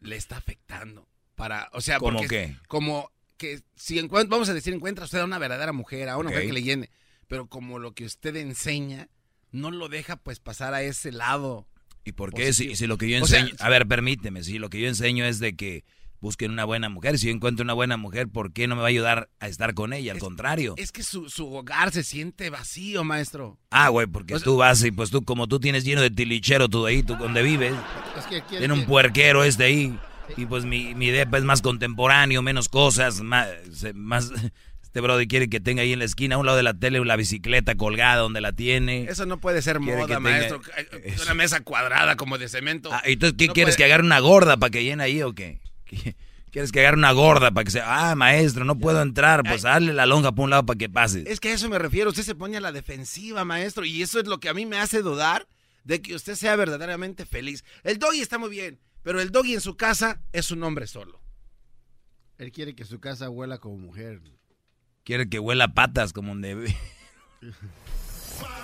le 0.00 0.16
está 0.16 0.36
afectando? 0.36 1.08
Para, 1.34 1.68
o 1.72 1.80
sea, 1.80 1.98
¿Cómo 1.98 2.22
qué? 2.22 2.56
Como 2.68 3.10
que 3.36 3.62
si 3.74 4.00
vamos 4.00 4.48
a 4.48 4.54
decir, 4.54 4.72
encuentra 4.72 5.04
usted 5.04 5.18
a 5.18 5.24
una 5.24 5.38
verdadera 5.38 5.72
mujer, 5.72 6.08
a 6.08 6.16
una 6.16 6.30
mujer 6.30 6.46
que 6.46 6.52
le 6.52 6.62
llene, 6.62 6.90
pero 7.26 7.48
como 7.48 7.78
lo 7.78 7.94
que 7.94 8.04
usted 8.04 8.36
enseña 8.36 9.08
no 9.50 9.70
lo 9.70 9.88
deja 9.88 10.16
pues 10.16 10.38
pasar 10.38 10.72
a 10.74 10.82
ese 10.82 11.12
lado. 11.12 11.66
¿Y 12.06 12.12
por 12.12 12.32
qué? 12.32 12.52
Si, 12.52 12.86
lo 12.86 12.98
que 12.98 13.10
yo 13.10 13.18
enseño, 13.18 13.52
a 13.58 13.68
ver, 13.68 13.88
permíteme, 13.88 14.44
si 14.44 14.60
lo 14.60 14.70
que 14.70 14.80
yo 14.80 14.86
enseño 14.86 15.24
es 15.24 15.40
de 15.40 15.56
que 15.56 15.84
busquen 16.20 16.52
una 16.52 16.64
buena 16.64 16.88
mujer. 16.88 17.18
Si 17.18 17.26
yo 17.26 17.32
encuentro 17.32 17.64
una 17.64 17.72
buena 17.72 17.96
mujer, 17.96 18.28
¿por 18.28 18.52
qué 18.52 18.68
no 18.68 18.76
me 18.76 18.82
va 18.82 18.86
a 18.86 18.90
ayudar 18.90 19.28
a 19.40 19.48
estar 19.48 19.74
con 19.74 19.92
ella? 19.92 20.12
Al 20.12 20.20
contrario. 20.20 20.74
Es 20.76 20.92
que 20.92 21.02
su, 21.02 21.26
hogar 21.52 21.90
se 21.90 22.04
siente 22.04 22.48
vacío, 22.48 23.02
maestro. 23.02 23.58
Ah, 23.70 23.88
güey, 23.88 24.06
porque 24.06 24.38
tú 24.38 24.56
vas 24.56 24.84
y 24.84 24.92
pues 24.92 25.10
tú, 25.10 25.24
como 25.24 25.48
tú 25.48 25.58
tienes 25.58 25.84
lleno 25.84 26.00
de 26.00 26.10
tilichero 26.10 26.68
tú 26.68 26.86
ahí, 26.86 27.02
tú 27.02 27.16
donde 27.16 27.42
vives. 27.42 27.74
tiene 28.48 28.72
un 28.72 28.86
puerquero 28.86 29.42
este 29.42 29.64
ahí. 29.64 29.98
Y 30.36 30.46
pues 30.46 30.64
mi, 30.64 30.94
mi 30.94 31.10
depa 31.10 31.38
es 31.38 31.44
más 31.44 31.60
contemporáneo, 31.60 32.40
menos 32.40 32.68
cosas, 32.68 33.20
más, 33.20 33.48
más 33.94 34.32
este 34.96 35.02
brother 35.02 35.28
quiere 35.28 35.50
que 35.50 35.60
tenga 35.60 35.82
ahí 35.82 35.92
en 35.92 35.98
la 35.98 36.06
esquina, 36.06 36.36
a 36.36 36.38
un 36.38 36.46
lado 36.46 36.56
de 36.56 36.62
la 36.62 36.72
tele, 36.72 37.04
la 37.04 37.16
bicicleta 37.16 37.74
colgada 37.74 38.22
donde 38.22 38.40
la 38.40 38.54
tiene. 38.54 39.02
Eso 39.02 39.26
no 39.26 39.38
puede 39.38 39.60
ser 39.60 39.78
moda, 39.78 40.18
maestro. 40.20 40.62
Una 41.22 41.34
mesa 41.34 41.60
cuadrada 41.60 42.16
como 42.16 42.38
de 42.38 42.48
cemento. 42.48 42.88
Ah, 42.90 43.02
entonces, 43.04 43.36
¿qué 43.36 43.48
quieres? 43.48 43.76
¿Que 43.76 43.84
agarre 43.84 44.04
una 44.04 44.20
gorda 44.20 44.56
para 44.56 44.70
que 44.70 44.82
llene 44.84 45.04
ahí 45.04 45.20
o 45.20 45.34
qué? 45.34 45.60
¿Quieres 46.50 46.72
que 46.72 46.80
agarre 46.80 46.96
una 46.96 47.12
gorda 47.12 47.50
para 47.50 47.64
que 47.66 47.72
sea, 47.72 48.10
ah, 48.10 48.14
maestro, 48.14 48.64
no 48.64 48.78
puedo 48.78 49.02
entrar? 49.02 49.42
Pues 49.44 49.60
dale 49.60 49.92
la 49.92 50.06
lonja 50.06 50.32
por 50.32 50.44
un 50.44 50.50
lado 50.50 50.64
para 50.64 50.78
que 50.78 50.88
pase. 50.88 51.24
Es 51.26 51.40
que 51.40 51.50
a 51.50 51.52
eso 51.52 51.68
me 51.68 51.78
refiero, 51.78 52.08
usted 52.08 52.22
se 52.22 52.34
pone 52.34 52.56
a 52.56 52.60
la 52.62 52.72
defensiva, 52.72 53.44
maestro, 53.44 53.84
y 53.84 54.00
eso 54.00 54.18
es 54.18 54.26
lo 54.26 54.40
que 54.40 54.48
a 54.48 54.54
mí 54.54 54.64
me 54.64 54.78
hace 54.78 55.02
dudar 55.02 55.46
de 55.84 56.00
que 56.00 56.14
usted 56.14 56.36
sea 56.36 56.56
verdaderamente 56.56 57.26
feliz. 57.26 57.64
El 57.84 57.98
doggy 57.98 58.22
está 58.22 58.38
muy 58.38 58.48
bien, 58.48 58.80
pero 59.02 59.20
el 59.20 59.30
doggy 59.30 59.52
en 59.52 59.60
su 59.60 59.76
casa 59.76 60.22
es 60.32 60.50
un 60.50 60.62
hombre 60.62 60.86
solo. 60.86 61.20
Él 62.38 62.50
quiere 62.50 62.74
que 62.74 62.86
su 62.86 62.98
casa 62.98 63.28
huela 63.28 63.58
como 63.58 63.76
mujer. 63.76 64.22
Quiere 65.06 65.28
que 65.28 65.38
huela 65.38 65.68
patas 65.68 66.12
como 66.12 66.32
un 66.32 66.42
debe. 66.42 66.76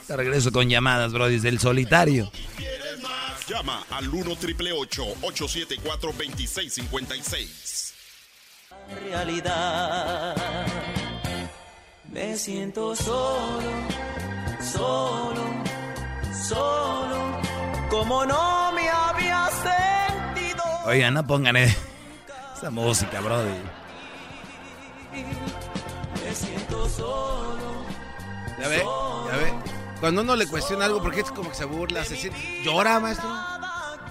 Te 0.09 0.17
regreso 0.17 0.51
con 0.51 0.69
llamadas, 0.69 1.13
bro, 1.13 1.29
desde 1.29 1.49
el 1.49 1.61
solitario. 1.61 2.33
Llama 3.47 3.85
al 3.91 4.09
1 4.09 4.37
triple 4.37 4.73
874 4.73 6.11
2656. 6.11 7.95
Realidad. 9.05 10.35
Me 12.11 12.37
siento 12.37 12.97
solo, 12.97 13.63
solo, 14.61 15.45
solo, 16.49 17.41
como 17.89 18.27
no 18.27 18.73
me 18.73 18.89
había 18.89 19.49
sentido. 19.49 20.65
Oigan, 20.87 21.15
no 21.15 21.25
pongan 21.25 21.55
esa 21.57 22.71
música, 22.73 23.21
brody. 23.21 23.82
Siento 26.73 26.89
solo. 26.89 27.85
Ya 28.59 28.69
ve, 28.69 28.79
ya 28.79 29.37
ve. 29.37 29.53
Cuando 30.01 30.23
uno 30.23 30.37
le 30.37 30.47
cuestiona 30.47 30.87
algo, 30.87 31.03
porque 31.03 31.21
es 31.21 31.31
como 31.31 31.51
que 31.51 31.55
se 31.55 31.67
burla, 31.67 32.03
se 32.03 32.17
siente... 32.17 32.63
¿Llora, 32.65 32.99
maestro? 32.99 33.29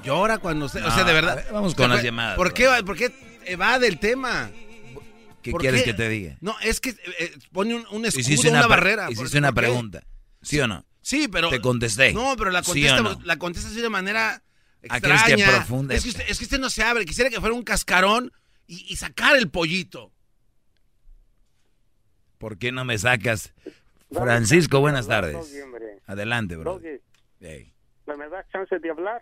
¿Llora 0.03 0.37
cuando 0.37 0.67
usted... 0.67 0.85
o 0.85 0.91
sea, 0.91 1.03
de 1.03 1.11
verdad... 1.11 1.43
vamos 1.51 1.73
con 1.73 1.89
las 1.89 2.03
llamadas. 2.03 2.35
¿Por 2.35 2.53
qué, 2.53 2.69
¿Por 2.85 2.95
qué 2.95 3.11
evade 3.45 3.87
el 3.87 3.97
tema? 3.97 4.51
¿Qué 5.41 5.51
quieres 5.53 5.81
que 5.81 5.95
te 5.95 6.07
diga? 6.07 6.37
No, 6.39 6.55
es 6.61 6.79
que 6.79 6.91
eh, 6.91 7.33
pone 7.51 7.73
un, 7.73 7.85
un 7.89 8.05
escudo, 8.05 8.51
una, 8.51 8.67
barrera. 8.67 9.09
Hiciste 9.09 9.39
una 9.39 9.51
pregunta. 9.51 10.03
¿Sí 10.43 10.59
o 10.59 10.67
no? 10.67 10.85
Sí, 11.01 11.27
pero... 11.27 11.49
Te 11.49 11.61
contesté. 11.61 12.13
No, 12.13 12.35
pero 12.37 12.51
la 12.51 12.61
contesta, 12.61 13.17
la 13.23 13.37
contesta 13.37 13.69
así 13.69 13.81
de 13.81 13.89
manera 13.89 14.43
extraña. 14.83 15.35
que 15.35 15.43
profunda? 15.43 15.95
Es 15.95 16.03
que, 16.03 16.09
usted, 16.09 16.25
es 16.27 16.37
que 16.37 16.43
usted 16.43 16.59
no 16.59 16.69
se 16.69 16.83
abre. 16.83 17.05
Quisiera 17.05 17.31
que 17.31 17.39
fuera 17.39 17.55
un 17.55 17.63
cascarón 17.63 18.31
y, 18.67 18.85
y 18.87 18.97
sacar 18.97 19.35
el 19.35 19.49
pollito. 19.49 20.11
¿Por 22.41 22.57
qué 22.57 22.71
no 22.71 22.83
me 22.83 22.97
sacas? 22.97 23.53
Francisco, 24.11 24.79
buenas 24.79 25.07
tardes. 25.07 25.63
Adelante, 26.07 26.57
bro. 26.57 26.81
¿Me 27.39 28.29
das 28.29 28.49
chance 28.49 28.79
de 28.79 28.89
hablar? 28.89 29.21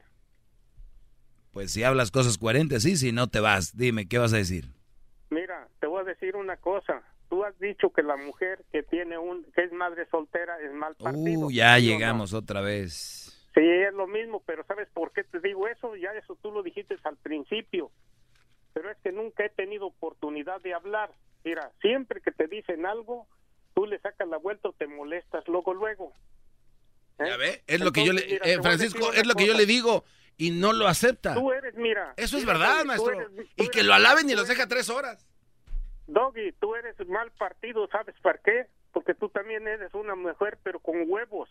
Pues 1.51 1.71
si 1.71 1.83
hablas 1.83 2.11
cosas 2.11 2.37
coherentes, 2.37 2.83
sí, 2.83 2.95
si 2.95 3.11
no 3.11 3.27
te 3.27 3.41
vas. 3.41 3.75
Dime, 3.75 4.07
¿qué 4.07 4.17
vas 4.17 4.31
a 4.33 4.37
decir? 4.37 4.69
Mira, 5.29 5.67
te 5.81 5.87
voy 5.87 6.01
a 6.01 6.05
decir 6.05 6.37
una 6.37 6.55
cosa. 6.57 7.03
Tú 7.27 7.43
has 7.43 7.59
dicho 7.59 7.91
que 7.91 8.03
la 8.03 8.15
mujer 8.15 8.63
que 8.71 8.83
tiene 8.83 9.17
un 9.17 9.43
que 9.53 9.65
es 9.65 9.71
madre 9.73 10.07
soltera 10.09 10.57
es 10.61 10.71
mal 10.71 10.95
partido. 10.95 11.47
Uh, 11.47 11.51
ya 11.51 11.77
llegamos 11.77 12.33
otra 12.33 12.61
vez. 12.61 13.35
Sí, 13.53 13.61
es 13.61 13.93
lo 13.93 14.07
mismo, 14.07 14.41
pero 14.45 14.63
¿sabes 14.65 14.87
por 14.93 15.11
qué 15.11 15.25
te 15.25 15.41
digo 15.41 15.67
eso? 15.67 15.95
Ya 15.97 16.11
eso 16.13 16.37
tú 16.41 16.51
lo 16.51 16.63
dijiste 16.63 16.95
al 17.03 17.17
principio. 17.17 17.91
Pero 18.73 18.89
es 18.89 18.97
que 19.03 19.11
nunca 19.11 19.45
he 19.45 19.49
tenido 19.49 19.87
oportunidad 19.87 20.61
de 20.61 20.73
hablar. 20.73 21.11
Mira, 21.43 21.71
siempre 21.81 22.21
que 22.21 22.31
te 22.31 22.47
dicen 22.47 22.85
algo, 22.85 23.27
tú 23.73 23.85
le 23.85 23.99
sacas 23.99 24.27
la 24.27 24.37
vuelta 24.37 24.69
o 24.69 24.73
te 24.73 24.87
molestas 24.87 25.47
luego 25.47 25.73
luego. 25.73 26.13
¿Eh? 27.19 27.25
Ya 27.27 27.37
ve, 27.37 27.63
es 27.67 27.79
lo 27.81 27.91
que 27.91 28.05
yo 28.05 28.13
le 28.13 28.21
eh, 28.21 28.59
Francisco, 28.61 29.11
es 29.13 29.25
lo 29.25 29.35
que 29.35 29.45
yo 29.45 29.53
le 29.53 29.65
digo 29.65 30.03
y 30.37 30.51
no 30.51 30.73
lo 30.73 30.87
acepta. 30.87 31.33
Tú 31.33 31.51
eres, 31.51 31.75
mira. 31.75 32.13
Eso 32.17 32.37
es 32.37 32.45
verdad, 32.45 32.85
maestro. 32.85 33.13
y 33.55 33.67
que 33.69 33.83
lo 33.83 33.93
alaben 33.93 34.29
y 34.29 34.35
los 34.35 34.47
deja 34.47 34.67
tres 34.67 34.89
horas. 34.89 35.25
Doggy, 36.07 36.53
tú 36.53 36.75
eres 36.75 36.95
mal 37.07 37.31
partido, 37.31 37.87
¿sabes 37.91 38.15
por 38.21 38.39
qué? 38.39 38.67
Porque 38.91 39.13
tú 39.13 39.29
también 39.29 39.67
eres 39.67 39.93
una 39.93 40.15
mujer, 40.15 40.57
pero 40.63 40.79
con 40.79 40.95
huevos, 41.07 41.49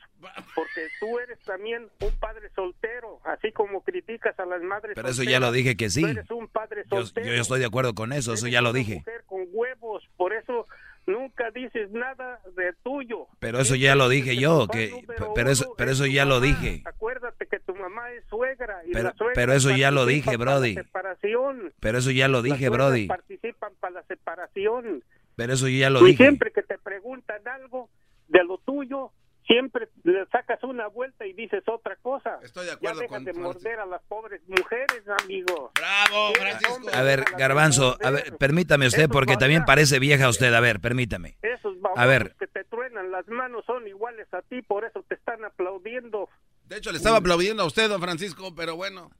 porque 0.55 0.89
tú 1.01 1.19
eres 1.19 1.39
también 1.41 1.89
un 2.01 2.13
padre 2.19 2.51
soltero, 2.55 3.21
así 3.25 3.53
como 3.53 3.83
criticas 3.83 4.39
a 4.39 4.45
las 4.47 4.61
madres 4.63 4.93
Pero 4.95 5.09
eso 5.09 5.17
solteras, 5.19 5.41
ya 5.41 5.47
lo 5.47 5.53
dije 5.53 5.77
que 5.77 5.91
sí. 5.91 6.03
Tú 6.03 6.09
eres 6.09 6.31
un 6.31 6.49
padre 6.49 6.85
Yo, 6.91 6.97
soltero. 7.05 7.27
yo 7.35 7.41
estoy 7.43 7.61
de 7.61 7.67
acuerdo 7.67 7.95
con 7.95 8.13
eso, 8.13 8.33
eso 8.33 8.47
Eres 8.47 8.55
ya 8.55 8.61
lo 8.63 8.71
una 8.71 8.79
dije. 8.79 8.95
mujer 8.97 9.23
con 9.27 9.47
huevos, 9.53 10.09
por 10.17 10.33
eso 10.33 10.67
nunca 11.07 11.51
dices 11.53 11.91
nada 11.91 12.41
de 12.57 12.73
tuyo. 12.83 13.29
Pero 13.39 13.59
eso 13.61 13.75
ya 13.77 13.95
lo 13.95 14.09
dije 14.11 14.37
yo, 14.37 14.67
que 14.69 14.93
pero 15.35 15.51
eso 15.51 15.75
pero 15.79 15.91
eso 15.93 16.05
ya 16.07 16.25
lo 16.27 16.41
dije. 16.41 16.83
Acuérdate 16.85 17.47
que 17.47 17.61
tu 17.61 17.75
mamá 17.75 18.13
es 18.13 18.25
suegra 18.29 18.83
y 18.85 18.93
Pero- 18.93 19.09
la 19.09 19.15
suegra 19.15 19.35
pero 19.35 19.53
eso 19.55 19.71
ya 19.71 19.91
lo 19.91 20.05
dije, 20.05 20.37
Brody. 20.37 20.75
separación. 20.75 21.73
Pero 21.81 21.99
eso 21.99 22.11
ya 22.11 22.29
lo 22.29 22.43
dije, 22.43 22.69
Brody. 22.69 23.07
participan 23.07 23.73
para 23.81 23.95
la 23.95 24.03
separación. 24.03 25.03
Pero 25.39 25.53
eso 25.53 25.69
yo 25.69 25.79
ya 25.79 25.89
lo 25.89 26.01
y 26.03 26.11
dije. 26.11 26.25
siempre 26.25 26.51
que 26.51 26.63
te 26.65 26.77
preguntan 26.79 27.47
algo 27.47 27.89
de 28.27 28.43
lo 28.43 28.59
tuyo, 28.59 29.13
siempre 29.47 29.89
le 30.03 30.27
sacas 30.27 30.63
una 30.65 30.89
vuelta 30.89 31.27
y 31.27 31.33
dices 31.33 31.63
otra 31.69 31.95
cosa. 31.95 32.41
Estoy 32.43 32.67
de 32.67 32.73
acuerdo 32.73 33.03
ya 33.03 33.03
dejas 33.05 33.25
de 33.25 33.33
morder 33.35 33.79
a 33.79 33.87
las 33.87 34.03
pobres 34.09 34.43
mujeres, 34.49 35.03
amigo. 35.23 35.71
Bravo, 35.77 36.35
Francisco. 36.35 36.89
A 36.93 37.03
ver, 37.03 37.25
Garbanzo, 37.39 37.97
a 38.03 38.11
ver, 38.11 38.37
permítame 38.37 38.89
usted 38.89 39.09
porque 39.09 39.37
también 39.37 39.65
parece 39.65 40.01
vieja 40.01 40.29
usted, 40.29 40.53
a 40.53 40.59
ver, 40.59 40.81
permítame. 40.81 41.39
Esos 41.41 41.77
A 41.95 42.05
ver. 42.07 42.35
que 42.37 42.49
te 42.49 42.65
truenan 42.65 43.13
las 43.13 43.29
manos 43.29 43.65
son 43.65 43.87
iguales 43.87 44.27
a 44.35 44.43
ti, 44.43 44.61
por 44.63 44.85
eso 44.85 45.05
te 45.09 45.15
están 45.15 45.45
aplaudiendo. 45.45 46.29
De 46.65 46.79
hecho, 46.79 46.91
le 46.91 46.97
estaba 46.99 47.19
aplaudiendo 47.19 47.63
a 47.63 47.67
usted, 47.67 47.89
don 47.89 48.01
Francisco, 48.03 48.53
pero 48.57 48.75
bueno. 48.75 49.13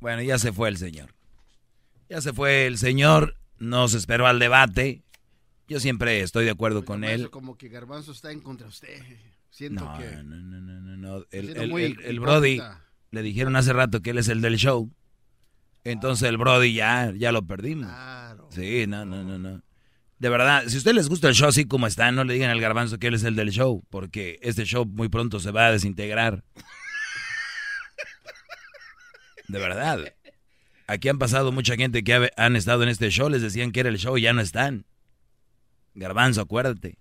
Bueno, 0.00 0.22
ya 0.22 0.38
se 0.38 0.52
fue 0.52 0.70
el 0.70 0.78
señor. 0.78 1.14
Ya 2.08 2.22
se 2.22 2.32
fue 2.32 2.66
el 2.66 2.78
señor, 2.78 3.36
nos 3.58 3.94
esperó 3.94 4.26
al 4.26 4.38
debate. 4.38 5.02
Yo 5.68 5.80
siempre 5.80 6.20
estoy 6.20 6.44
de 6.44 6.50
acuerdo 6.50 6.84
con 6.84 7.04
él. 7.04 7.30
Como 7.30 7.56
que 7.56 7.68
Garbanzo 7.68 8.12
está 8.12 8.30
en 8.32 8.40
contra 8.40 8.66
de 8.66 8.70
usted. 8.70 9.02
Siento 9.50 9.84
No, 9.84 9.98
que... 9.98 10.04
no, 10.22 10.36
no, 10.36 10.60
no, 10.60 10.80
no, 10.80 10.96
no. 10.96 11.24
El, 11.30 11.56
el- 11.56 11.72
el- 11.72 12.00
el 12.04 12.20
Brody 12.20 12.60
le 13.10 13.22
dijeron 13.22 13.56
hace 13.56 13.72
rato 13.72 14.02
que 14.02 14.10
él 14.10 14.18
es 14.18 14.28
el 14.28 14.40
del 14.40 14.56
show. 14.56 14.90
Entonces 15.84 16.28
el 16.28 16.36
Brody 16.38 16.74
ya, 16.74 17.12
ya 17.16 17.30
lo 17.32 17.46
perdimos. 17.46 17.90
Sí, 18.50 18.86
no, 18.86 19.04
no, 19.04 19.22
no, 19.24 19.38
no. 19.38 19.62
De 20.18 20.28
verdad, 20.28 20.64
si 20.66 20.76
a 20.76 20.78
ustedes 20.78 20.94
les 20.96 21.08
gusta 21.08 21.28
el 21.28 21.34
show 21.34 21.48
así 21.48 21.66
como 21.66 21.86
está, 21.86 22.10
no 22.10 22.24
le 22.24 22.34
digan 22.34 22.50
al 22.50 22.60
garbanzo 22.60 22.98
que 22.98 23.08
él 23.08 23.14
es 23.14 23.24
el 23.24 23.36
del 23.36 23.50
show, 23.50 23.84
porque 23.90 24.38
este 24.42 24.64
show 24.64 24.86
muy 24.86 25.08
pronto 25.08 25.38
se 25.40 25.50
va 25.50 25.66
a 25.66 25.72
desintegrar. 25.72 26.42
De 29.48 29.58
verdad. 29.58 30.14
Aquí 30.86 31.08
han 31.08 31.18
pasado 31.18 31.50
mucha 31.52 31.76
gente 31.76 32.04
que 32.04 32.14
ha- 32.14 32.30
han 32.36 32.56
estado 32.56 32.82
en 32.82 32.88
este 32.90 33.10
show, 33.10 33.28
les 33.30 33.42
decían 33.42 33.72
que 33.72 33.80
era 33.80 33.88
el 33.88 33.98
show 33.98 34.16
y 34.18 34.22
ya 34.22 34.32
no 34.32 34.40
están. 34.42 34.84
Garbanzo, 35.94 36.42
acuérdate. 36.42 36.98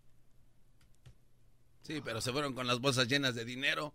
Sí, 1.81 2.01
pero 2.03 2.21
se 2.21 2.31
fueron 2.31 2.53
con 2.53 2.65
las 2.67 2.79
bolsas 2.79 3.07
llenas 3.07 3.35
de 3.35 3.43
dinero. 3.43 3.93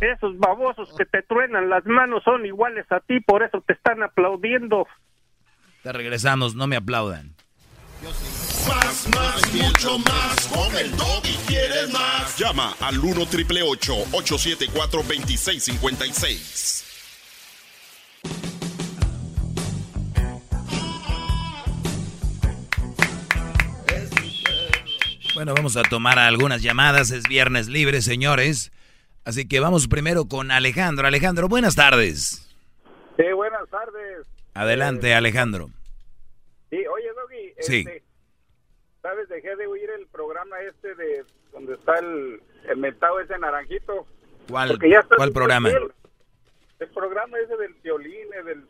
Esos 0.00 0.38
babosos 0.38 0.88
que 0.96 1.04
te 1.06 1.22
truenan 1.22 1.70
las 1.70 1.84
manos 1.86 2.22
son 2.24 2.44
iguales 2.44 2.84
a 2.90 3.00
ti, 3.00 3.20
por 3.20 3.42
eso 3.42 3.62
te 3.66 3.72
están 3.74 4.02
aplaudiendo. 4.02 4.86
Te 5.82 5.92
regresamos, 5.92 6.54
no 6.54 6.66
me 6.66 6.76
aplaudan. 6.76 7.34
Más, 8.68 9.08
más, 9.08 9.52
mucho 9.52 9.98
más. 9.98 10.46
Con 10.48 10.76
el 10.76 10.90
y 11.24 11.34
quieres 11.46 11.90
más. 11.92 12.36
Llama 12.38 12.74
al 12.80 12.98
1 12.98 13.26
triple 13.26 13.62
874 13.62 15.02
2656. 15.02 16.82
Bueno, 25.34 25.52
vamos 25.54 25.76
a 25.76 25.82
tomar 25.82 26.18
algunas 26.18 26.62
llamadas. 26.62 27.10
Es 27.10 27.24
viernes 27.24 27.66
libre, 27.68 28.02
señores. 28.02 28.70
Así 29.24 29.48
que 29.48 29.58
vamos 29.60 29.88
primero 29.88 30.26
con 30.26 30.50
Alejandro. 30.50 31.06
Alejandro, 31.08 31.48
buenas 31.48 31.74
tardes. 31.74 32.48
Sí, 33.16 33.24
buenas 33.34 33.68
tardes. 33.68 34.26
Adelante, 34.54 35.14
Alejandro. 35.14 35.70
Sí, 36.70 36.76
oye, 36.76 37.08
Doggy, 37.16 37.54
Sí. 37.60 37.78
este, 37.78 38.02
¿sabes? 39.04 39.28
Dejé 39.28 39.54
de 39.56 39.66
oír 39.66 39.90
el 39.90 40.06
programa 40.06 40.58
este 40.60 40.94
de 40.94 41.24
donde 41.52 41.74
está 41.74 41.98
el, 41.98 42.40
el 42.66 42.76
mentado 42.78 43.20
ese 43.20 43.38
naranjito. 43.38 44.06
¿Cuál, 44.48 44.78
ya 44.80 45.06
cuál 45.14 45.30
programa? 45.30 45.68
El 45.68 46.88
programa 46.88 47.38
ese 47.38 47.54
del 47.58 47.74
violín, 47.74 48.30
del... 48.30 48.66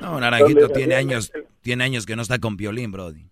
No, 0.00 0.18
Naranjito 0.18 0.60
¿Dónde 0.60 0.74
tiene 0.74 0.94
años, 0.94 1.30
tiene 1.60 1.84
años 1.84 2.06
que 2.06 2.16
no 2.16 2.22
está 2.22 2.38
con 2.38 2.56
Piolín, 2.56 2.90
Brody. 2.90 3.22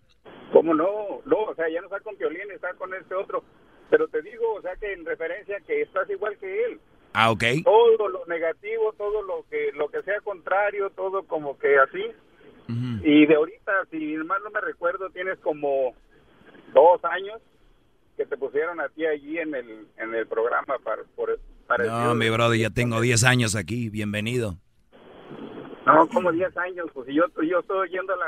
¿Cómo 0.53 0.75
no? 0.75 1.21
No, 1.25 1.37
o 1.45 1.55
sea, 1.55 1.67
ya 1.67 1.81
no 1.81 1.87
está 1.87 1.99
con 2.01 2.15
violín, 2.15 2.51
está 2.51 2.71
con 2.75 2.93
este 2.93 3.15
otro. 3.15 3.43
Pero 3.89 4.07
te 4.07 4.21
digo, 4.21 4.53
o 4.53 4.61
sea, 4.61 4.75
que 4.75 4.93
en 4.93 5.03
referencia 5.03 5.59
que 5.61 5.81
estás 5.81 6.07
igual 6.11 6.37
que 6.37 6.65
él. 6.65 6.79
Ah, 7.13 7.31
ok. 7.31 7.43
Todo 7.63 8.07
lo 8.07 8.23
negativo, 8.27 8.93
todo 8.93 9.23
lo 9.23 9.43
que 9.49 9.71
lo 9.73 9.89
que 9.89 10.03
sea 10.03 10.21
contrario, 10.21 10.91
todo 10.91 11.23
como 11.23 11.57
que 11.57 11.79
así. 11.79 12.05
Y 13.03 13.25
de 13.25 13.35
ahorita, 13.35 13.71
si 13.89 13.97
mal 14.17 14.41
no 14.43 14.51
me 14.51 14.61
recuerdo, 14.61 15.09
tienes 15.09 15.39
como 15.39 15.93
dos 16.73 17.03
años 17.03 17.39
que 18.15 18.25
te 18.25 18.37
pusieron 18.37 18.79
a 18.79 18.89
ti 18.89 19.05
allí 19.05 19.37
en 19.39 19.55
el 19.55 19.87
en 19.97 20.13
el 20.13 20.27
programa 20.27 20.77
para 20.83 21.01
por 21.15 21.39
parecido 21.67 21.99
No, 21.99 22.15
mi 22.15 22.25
de- 22.25 22.31
Brody, 22.31 22.59
ya 22.59 22.69
tengo 22.69 23.01
10 23.01 23.23
años 23.23 23.55
aquí. 23.55 23.89
Bienvenido. 23.89 24.57
No, 25.85 26.07
como 26.09 26.31
10 26.31 26.55
años, 26.57 26.87
pues 26.93 27.09
y 27.09 27.15
yo 27.15 27.23
yo 27.41 27.59
estoy 27.59 27.89
yendo 27.89 28.13
a 28.13 28.17
la 28.17 28.25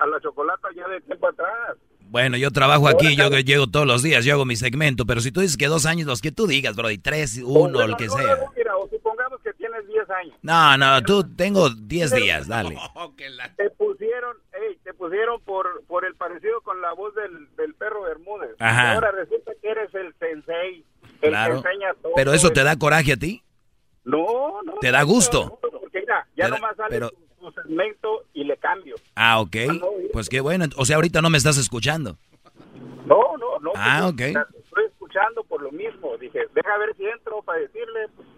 a 0.00 0.06
la 0.06 0.20
chocolata 0.20 0.68
ya 0.74 0.88
de 0.88 1.00
tiempo 1.02 1.28
atrás. 1.28 1.76
Bueno, 2.06 2.36
yo 2.36 2.50
trabajo 2.50 2.88
aquí, 2.88 3.16
yo 3.16 3.28
llego 3.30 3.66
todos 3.66 3.86
los 3.86 4.02
días, 4.02 4.24
yo 4.24 4.34
hago 4.34 4.44
mi 4.44 4.56
segmento, 4.56 5.04
pero 5.06 5.20
si 5.20 5.30
tú 5.32 5.40
dices 5.40 5.56
que 5.56 5.66
dos 5.66 5.84
años, 5.86 6.06
los 6.06 6.20
que 6.20 6.32
tú 6.32 6.46
digas, 6.46 6.76
Brody, 6.76 6.98
tres, 6.98 7.40
uno, 7.44 7.80
el 7.82 7.96
que 7.96 8.06
No, 8.06 8.12
sea. 8.12 8.36
mira, 8.56 8.76
o 8.76 8.88
10 9.94 10.10
años. 10.10 10.34
No, 10.42 10.76
no, 10.76 11.02
tú 11.02 11.24
tengo 11.36 11.70
10 11.70 12.10
días, 12.14 12.46
dale. 12.48 12.76
Te 13.56 13.70
pusieron, 13.70 14.36
ey, 14.52 14.76
te 14.82 14.92
pusieron 14.94 15.40
por 15.42 15.82
por 15.86 16.04
el 16.04 16.14
parecido 16.16 16.60
con 16.62 16.80
la 16.80 16.92
voz 16.92 17.14
del, 17.14 17.48
del 17.56 17.74
perro 17.74 18.02
Bermúdez. 18.02 18.50
Ajá. 18.58 18.92
Y 18.92 18.94
Ahora 18.96 19.10
resulta 19.12 19.52
que 19.62 19.68
eres 19.70 19.94
el 19.94 20.14
sensei, 20.18 20.84
el 21.22 21.30
Claro. 21.30 21.62
que 21.62 21.68
enseña 21.68 21.94
todo. 22.02 22.12
Pero 22.16 22.32
eso 22.32 22.50
te 22.50 22.62
da 22.64 22.76
coraje 22.76 23.12
a 23.12 23.16
ti. 23.16 23.42
No, 24.04 24.62
no. 24.64 24.74
¿Te 24.80 24.90
da 24.90 25.00
no, 25.00 25.06
gusto? 25.06 25.58
no, 25.62 25.70
Porque 25.80 26.00
mira, 26.00 26.26
ya 26.36 26.48
da- 26.48 26.56
nomás 26.56 26.76
sale 26.76 26.88
pero- 26.90 27.10
tu, 27.10 27.16
tu 27.40 27.52
segmento 27.52 28.24
y 28.34 28.44
le 28.44 28.56
cambio. 28.58 28.96
Ah, 29.14 29.40
ok. 29.40 29.56
Pues 30.12 30.28
qué 30.28 30.40
bueno. 30.40 30.66
O 30.76 30.84
sea, 30.84 30.96
ahorita 30.96 31.22
no 31.22 31.30
me 31.30 31.38
estás 31.38 31.56
escuchando. 31.58 32.16
No, 33.06 33.36
no, 33.38 33.58
no. 33.60 33.72
Ah, 33.76 34.10
pues, 34.16 34.34
ok. 34.36 34.46
Estoy 34.64 34.84
escuchando 34.86 35.44
por 35.44 35.62
lo 35.62 35.70
mismo. 35.72 36.16
Dije, 36.18 36.40
deja 36.54 36.78
ver 36.78 36.94
si 36.96 37.04
entro 37.06 37.42
para 37.42 37.60
decirle. 37.60 38.08
pues, 38.16 38.28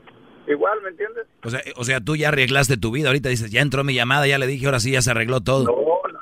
igual, 0.49 0.81
¿me 0.83 0.91
entiendes? 0.91 1.27
O 1.45 1.51
sea, 1.51 1.63
o 1.77 1.85
sea, 1.85 2.01
tú 2.01 2.17
ya 2.17 2.29
arreglaste 2.29 2.77
tu 2.77 2.91
vida. 2.91 3.09
Ahorita 3.09 3.29
dices, 3.29 3.51
ya 3.51 3.61
entró 3.61 3.85
mi 3.85 3.95
llamada, 3.95 4.27
ya 4.27 4.39
le 4.39 4.47
dije, 4.47 4.67
ahora 4.67 4.81
sí 4.81 4.93
ya 4.93 5.03
se 5.03 5.11
arregló 5.11 5.41
todo. 5.41 5.65
No, 5.65 5.73
no, 6.13 6.21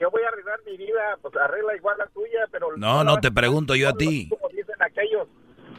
yo, 0.00 0.10
voy 0.10 0.22
a 0.22 0.28
arreglar 0.28 0.60
mi 0.66 0.76
vida, 0.76 1.18
pues 1.22 1.34
arregla 1.36 1.76
igual 1.76 1.96
la 1.98 2.06
tuya, 2.08 2.46
pero... 2.50 2.76
No, 2.76 3.04
no 3.04 3.18
te 3.18 3.30
pregunto 3.32 3.74
yo 3.74 3.88
a 3.88 3.92
ti. 3.94 4.28
Como 4.28 4.48
dicen 4.48 4.74
aquellos 4.80 5.28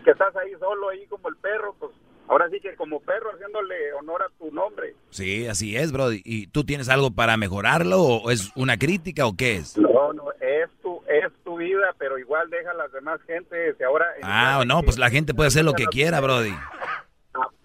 que 0.03 0.11
estás 0.11 0.35
ahí 0.35 0.51
solo, 0.59 0.89
ahí 0.89 1.05
como 1.07 1.29
el 1.29 1.35
perro, 1.37 1.75
pues 1.79 1.91
ahora 2.27 2.49
sí 2.49 2.59
que 2.59 2.75
como 2.75 2.99
perro 3.01 3.31
haciéndole 3.33 3.93
honor 3.93 4.23
a 4.23 4.29
tu 4.39 4.51
nombre. 4.51 4.95
Sí, 5.09 5.47
así 5.47 5.75
es, 5.75 5.91
Brody. 5.91 6.21
¿Y 6.25 6.47
tú 6.47 6.63
tienes 6.63 6.89
algo 6.89 7.11
para 7.11 7.37
mejorarlo 7.37 8.01
o 8.01 8.31
es 8.31 8.51
una 8.55 8.77
crítica 8.77 9.25
o 9.25 9.35
qué 9.35 9.57
es? 9.57 9.77
No, 9.77 10.13
no, 10.13 10.31
es 10.41 10.69
tu, 10.81 11.01
es 11.07 11.31
tu 11.43 11.57
vida, 11.57 11.93
pero 11.97 12.17
igual 12.17 12.49
deja 12.49 12.71
a 12.71 12.75
las 12.75 12.91
demás 12.91 13.19
gentes. 13.27 13.75
Ahora 13.81 14.05
Ah, 14.23 14.63
no, 14.65 14.81
pues 14.83 14.97
la 14.97 15.09
gente 15.09 15.33
puede 15.33 15.47
hacer 15.47 15.65
lo 15.65 15.73
que 15.73 15.85
quiera, 15.85 16.19
Brody. 16.21 16.53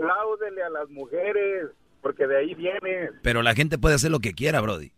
Apláudele 0.00 0.62
a 0.62 0.70
las 0.70 0.88
mujeres, 0.90 1.68
porque 2.00 2.26
de 2.26 2.38
ahí 2.38 2.54
viene. 2.54 3.10
Pero 3.22 3.42
la 3.42 3.54
gente 3.54 3.78
puede 3.78 3.94
hacer 3.94 4.10
lo 4.10 4.20
que 4.20 4.34
quiera, 4.34 4.60
Brody. 4.60 4.92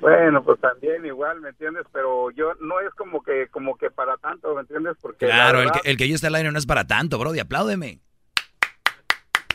Bueno, 0.00 0.44
pues 0.44 0.60
también 0.60 1.04
igual, 1.04 1.40
¿me 1.40 1.48
entiendes? 1.48 1.84
Pero 1.92 2.30
yo 2.30 2.54
no 2.60 2.80
es 2.80 2.94
como 2.94 3.22
que 3.22 3.48
como 3.48 3.76
que 3.76 3.90
para 3.90 4.16
tanto, 4.16 4.54
¿me 4.54 4.60
entiendes? 4.60 4.96
Porque 5.00 5.26
la 5.26 5.34
Claro, 5.34 5.62
el 5.62 5.72
que, 5.72 5.80
el 5.90 5.96
que 5.96 6.08
yo 6.08 6.14
esté 6.14 6.28
al 6.28 6.36
aire 6.36 6.52
no 6.52 6.58
es 6.58 6.66
para 6.66 6.86
tanto, 6.86 7.18
Brody. 7.18 7.40
Apláudeme. 7.40 8.00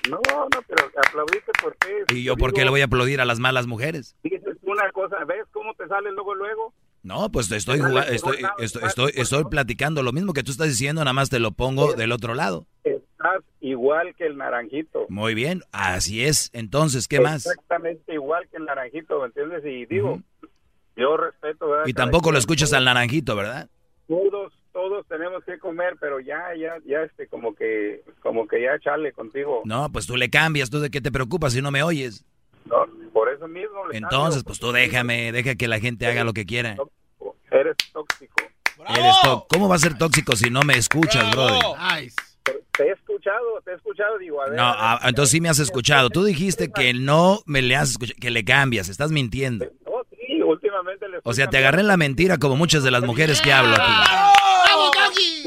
No, 0.09 0.19
no, 0.27 0.61
pero 0.67 0.91
aplaudiste 1.07 1.51
por 1.61 1.77
qué. 1.77 2.03
¿Y 2.13 2.23
yo 2.23 2.35
por 2.35 2.53
qué 2.53 2.65
le 2.65 2.69
voy 2.69 2.81
a 2.81 2.85
aplaudir 2.85 3.21
a 3.21 3.25
las 3.25 3.39
malas 3.39 3.67
mujeres? 3.67 4.17
Dices 4.21 4.57
una 4.63 4.91
cosa, 4.91 5.23
¿ves 5.25 5.45
cómo 5.51 5.73
te 5.75 5.87
sale 5.87 6.11
luego, 6.11 6.35
luego? 6.35 6.73
No, 7.03 7.29
pues 7.31 7.49
estoy 7.51 7.79
estoy, 8.09 8.45
estoy, 8.59 8.83
estoy, 8.83 9.11
estoy 9.15 9.43
platicando 9.45 10.03
lo 10.03 10.11
mismo 10.11 10.33
que 10.33 10.43
tú 10.43 10.51
estás 10.51 10.67
diciendo, 10.67 11.01
nada 11.01 11.13
más 11.13 11.29
te 11.29 11.39
lo 11.39 11.51
pongo 11.51 11.93
del 11.93 12.11
otro 12.11 12.33
lado. 12.33 12.65
Estás 13.23 13.43
igual 13.61 14.13
que 14.17 14.25
el 14.25 14.35
naranjito. 14.37 15.05
Muy 15.07 15.33
bien, 15.33 15.61
así 15.71 16.25
es. 16.25 16.49
Entonces, 16.53 17.07
¿qué 17.07 17.21
más? 17.21 17.45
Exactamente 17.45 18.13
igual 18.13 18.47
que 18.49 18.57
el 18.57 18.65
naranjito, 18.65 19.19
¿me 19.21 19.27
entiendes? 19.27 19.63
Y 19.65 19.85
digo, 19.85 20.19
yo 20.97 21.15
respeto, 21.15 21.69
¿verdad? 21.69 21.85
Y 21.87 21.93
tampoco 21.93 22.33
lo 22.33 22.37
escuchas 22.37 22.73
al 22.73 22.83
naranjito, 22.83 23.35
¿verdad? 23.37 23.69
Todos, 24.09 24.51
todos 24.73 25.07
tenemos 25.07 25.41
que 25.45 25.57
comer, 25.57 25.95
pero 26.01 26.19
ya, 26.19 26.53
ya, 26.59 26.73
ya, 26.85 27.03
este, 27.03 27.27
como 27.27 27.55
que, 27.55 28.03
como 28.21 28.45
que 28.45 28.61
ya 28.61 28.77
chale 28.79 29.13
contigo. 29.13 29.61
No, 29.63 29.89
pues 29.89 30.05
tú 30.05 30.17
le 30.17 30.29
cambias, 30.29 30.69
¿tú 30.69 30.81
de 30.81 30.89
qué 30.91 30.99
te 30.99 31.09
preocupas 31.11 31.53
si 31.53 31.61
no 31.61 31.71
me 31.71 31.81
oyes? 31.81 32.25
No, 32.65 32.85
por 33.13 33.29
eso 33.29 33.47
mismo. 33.47 33.87
le 33.87 33.97
Entonces, 33.99 34.43
cambio. 34.43 34.47
pues 34.47 34.59
tú 34.59 34.73
déjame, 34.73 35.31
deja 35.31 35.55
que 35.55 35.69
la 35.69 35.79
gente 35.79 36.07
haga 36.07 36.25
lo 36.25 36.33
que 36.33 36.45
quiera. 36.45 36.75
Eres 37.51 37.75
tóxico. 37.93 38.35
Eres 38.89 39.15
tó- 39.23 39.45
¿Cómo 39.47 39.69
va 39.69 39.75
a 39.75 39.79
ser 39.79 39.97
tóxico 39.97 40.35
si 40.35 40.49
no 40.49 40.61
me 40.63 40.73
escuchas, 40.73 41.31
Brody? 41.31 41.59
Te 42.43 42.83
he 42.83 42.91
escuchado, 42.91 43.61
te 43.63 43.71
he 43.71 43.75
escuchado, 43.75 44.17
digo, 44.17 44.41
a 44.41 44.49
ver. 44.49 44.55
No, 44.55 44.63
a 44.63 44.93
ah, 44.93 44.99
entonces 45.07 45.31
sí 45.31 45.41
me 45.41 45.49
has 45.49 45.59
escuchado. 45.59 46.09
Tú 46.09 46.23
dijiste 46.23 46.71
que 46.71 46.93
no 46.93 47.39
me 47.45 47.61
le 47.61 47.75
has 47.75 47.91
escuchado, 47.91 48.19
que 48.19 48.31
le 48.31 48.43
cambias, 48.43 48.89
estás 48.89 49.11
mintiendo. 49.11 49.65
No, 49.85 50.01
sí, 50.09 50.41
últimamente 50.41 51.07
le 51.07 51.19
O 51.23 51.33
sea, 51.33 51.47
te 51.49 51.57
agarré 51.57 51.81
en 51.81 51.87
la 51.87 51.97
mentira 51.97 52.37
como 52.37 52.55
muchas 52.55 52.83
de 52.83 52.91
las 52.91 53.03
mujeres 53.03 53.41
que 53.41 53.53
hablo 53.53 53.75
aquí. 53.75 54.42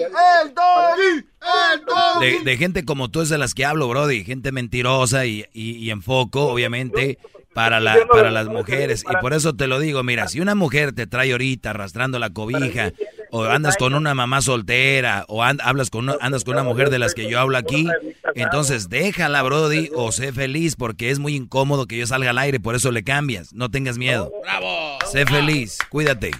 ¡El 0.06 0.54
Doggy! 0.54 1.26
¡El 1.74 1.84
Doggy! 1.84 2.26
De, 2.38 2.44
de 2.44 2.56
gente 2.56 2.84
como 2.84 3.10
tú 3.10 3.20
es 3.22 3.28
de 3.28 3.38
las 3.38 3.54
que 3.54 3.64
hablo, 3.64 3.88
Brody. 3.88 4.24
Gente 4.24 4.52
mentirosa 4.52 5.26
y, 5.26 5.44
y, 5.52 5.72
y 5.76 5.90
enfoco, 5.90 6.46
obviamente, 6.46 7.18
para, 7.54 7.80
la, 7.80 7.96
para 8.10 8.30
las 8.30 8.48
mujeres. 8.48 9.04
Y 9.10 9.16
por 9.20 9.32
eso 9.32 9.54
te 9.54 9.66
lo 9.66 9.78
digo, 9.78 10.02
mira, 10.02 10.28
si 10.28 10.40
una 10.40 10.54
mujer 10.54 10.92
te 10.92 11.06
trae 11.06 11.32
ahorita 11.32 11.70
arrastrando 11.70 12.18
la 12.18 12.30
cobija, 12.30 12.92
o 13.30 13.44
andas 13.44 13.76
con 13.76 13.94
una 13.94 14.14
mamá 14.14 14.40
soltera, 14.42 15.24
o 15.28 15.42
and- 15.42 15.60
hablas 15.62 15.90
con 15.90 16.04
una- 16.08 16.18
andas 16.20 16.44
con 16.44 16.54
una 16.54 16.62
mujer 16.64 16.90
de 16.90 16.98
las 16.98 17.14
que 17.14 17.28
yo 17.30 17.40
hablo 17.40 17.56
aquí, 17.56 17.88
entonces 18.34 18.88
déjala, 18.88 19.42
Brody, 19.42 19.90
o 19.94 20.12
sé 20.12 20.32
feliz, 20.32 20.76
porque 20.76 21.10
es 21.10 21.18
muy 21.18 21.34
incómodo 21.34 21.86
que 21.86 21.96
yo 21.96 22.06
salga 22.06 22.30
al 22.30 22.38
aire, 22.38 22.60
por 22.60 22.74
eso 22.74 22.90
le 22.92 23.02
cambias. 23.04 23.52
No 23.54 23.70
tengas 23.70 23.96
miedo. 23.98 24.30
¡Bravo! 24.42 24.98
Sé 25.10 25.24
feliz, 25.26 25.78
cuídate. 25.88 26.30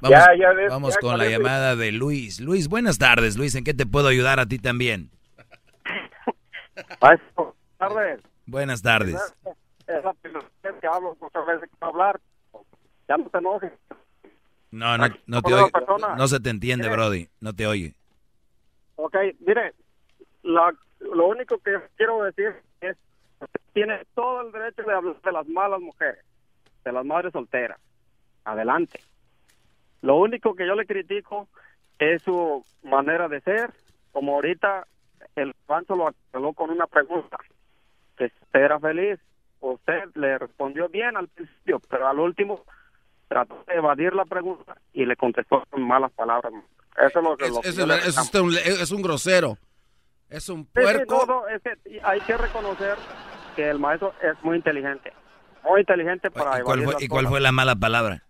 Vamos, 0.00 0.18
Ya, 0.18 0.34
ya 0.38 0.52
ves, 0.52 0.68
vamos 0.70 0.94
ya 0.94 1.00
con 1.00 1.10
con 1.10 1.18
la 1.18 1.28
llamada 1.28 1.74
de 1.76 1.92
Luis. 1.92 2.40
Luis, 2.40 2.68
buenas 2.68 2.98
tardes, 2.98 3.36
Luis. 3.36 3.54
¿En 3.54 3.64
qué 3.64 3.74
te 3.74 3.86
puedo 3.86 4.08
ayudar 4.08 4.38
a 4.40 4.46
ti 4.46 4.58
también? 4.58 5.10
Maestro, 7.00 7.54
buenas 7.78 7.78
tardes. 7.78 8.20
Buenas 8.46 8.82
tardes. 8.82 9.34
Es 9.86 10.04
la 10.04 10.12
primera 10.14 10.44
vez 10.62 10.74
que 10.80 10.86
hablo, 10.86 11.16
muchas 11.20 11.46
veces 11.46 11.70
quiero 11.70 11.86
hablar. 11.92 12.20
Ya 13.08 13.16
no 13.16 13.28
te 13.30 13.38
enojes. 13.38 13.72
No, 14.72 14.98
no, 14.98 15.06
no 15.26 15.42
te 15.42 15.54
oye. 15.54 15.72
No 16.16 16.28
se 16.28 16.40
te 16.40 16.50
entiende, 16.50 16.88
Brody. 16.88 17.28
No 17.40 17.52
te 17.54 17.66
oye. 17.66 17.94
Ok, 18.96 19.14
mire, 19.46 19.72
la- 20.42 20.74
lo 21.00 21.28
único 21.28 21.58
que 21.58 21.78
quiero 21.96 22.22
decir 22.24 22.54
es 22.80 22.96
tiene 23.72 24.04
todo 24.14 24.40
el 24.42 24.52
derecho 24.52 24.82
de 24.82 24.92
hablar 24.94 25.20
de 25.22 25.32
las 25.32 25.46
malas 25.48 25.80
mujeres, 25.80 26.24
de 26.84 26.92
las 26.92 27.04
madres 27.04 27.32
solteras. 27.32 27.78
Adelante. 28.44 29.00
Lo 30.06 30.14
único 30.16 30.54
que 30.54 30.64
yo 30.64 30.76
le 30.76 30.86
critico 30.86 31.48
es 31.98 32.22
su 32.22 32.64
manera 32.84 33.26
de 33.28 33.40
ser. 33.40 33.70
Como 34.12 34.34
ahorita 34.34 34.86
el 35.34 35.52
Pancho 35.66 35.96
lo 35.96 36.06
aclaró 36.06 36.52
con 36.52 36.70
una 36.70 36.86
pregunta, 36.86 37.36
que 38.16 38.26
usted 38.26 38.60
era 38.60 38.78
feliz. 38.78 39.18
Usted 39.58 40.04
le 40.14 40.38
respondió 40.38 40.88
bien 40.88 41.16
al 41.16 41.26
principio, 41.26 41.80
pero 41.90 42.06
al 42.06 42.20
último 42.20 42.62
trató 43.26 43.64
de 43.66 43.74
evadir 43.74 44.14
la 44.14 44.24
pregunta 44.24 44.76
y 44.92 45.04
le 45.06 45.16
contestó 45.16 45.64
con 45.70 45.82
malas 45.82 46.12
palabras. 46.12 46.52
Eso 46.98 47.18
es 47.18 47.24
lo 47.24 47.36
que, 47.36 47.44
Es, 47.46 47.76
lo 47.76 47.88
que 47.88 48.08
es- 48.08 48.16
usted 48.18 48.38
un, 48.40 48.54
es 48.54 48.90
un 48.92 49.02
grosero. 49.02 49.58
Es 50.30 50.48
un 50.48 50.64
Sí, 50.66 50.70
sí, 50.74 50.82
puerco. 50.82 51.26
no, 51.26 51.26
no, 51.26 51.48
es 51.48 51.60
que 51.62 52.00
hay 52.04 52.20
que 52.20 52.36
reconocer 52.36 52.94
que 53.56 53.68
el 53.68 53.80
maestro 53.80 54.14
es 54.22 54.40
muy 54.44 54.56
inteligente. 54.56 55.12
Muy 55.64 55.80
inteligente 55.80 56.30
para 56.30 56.60
¿Y 56.60 56.62
cuál, 56.62 56.78
evadir 56.78 56.84
fue, 56.84 56.92
las 56.94 57.02
¿Y 57.02 57.08
cuál 57.08 57.24
cosas. 57.24 57.30
fue 57.32 57.40
la 57.40 57.52
mala 57.52 57.74
palabra? 57.74 58.22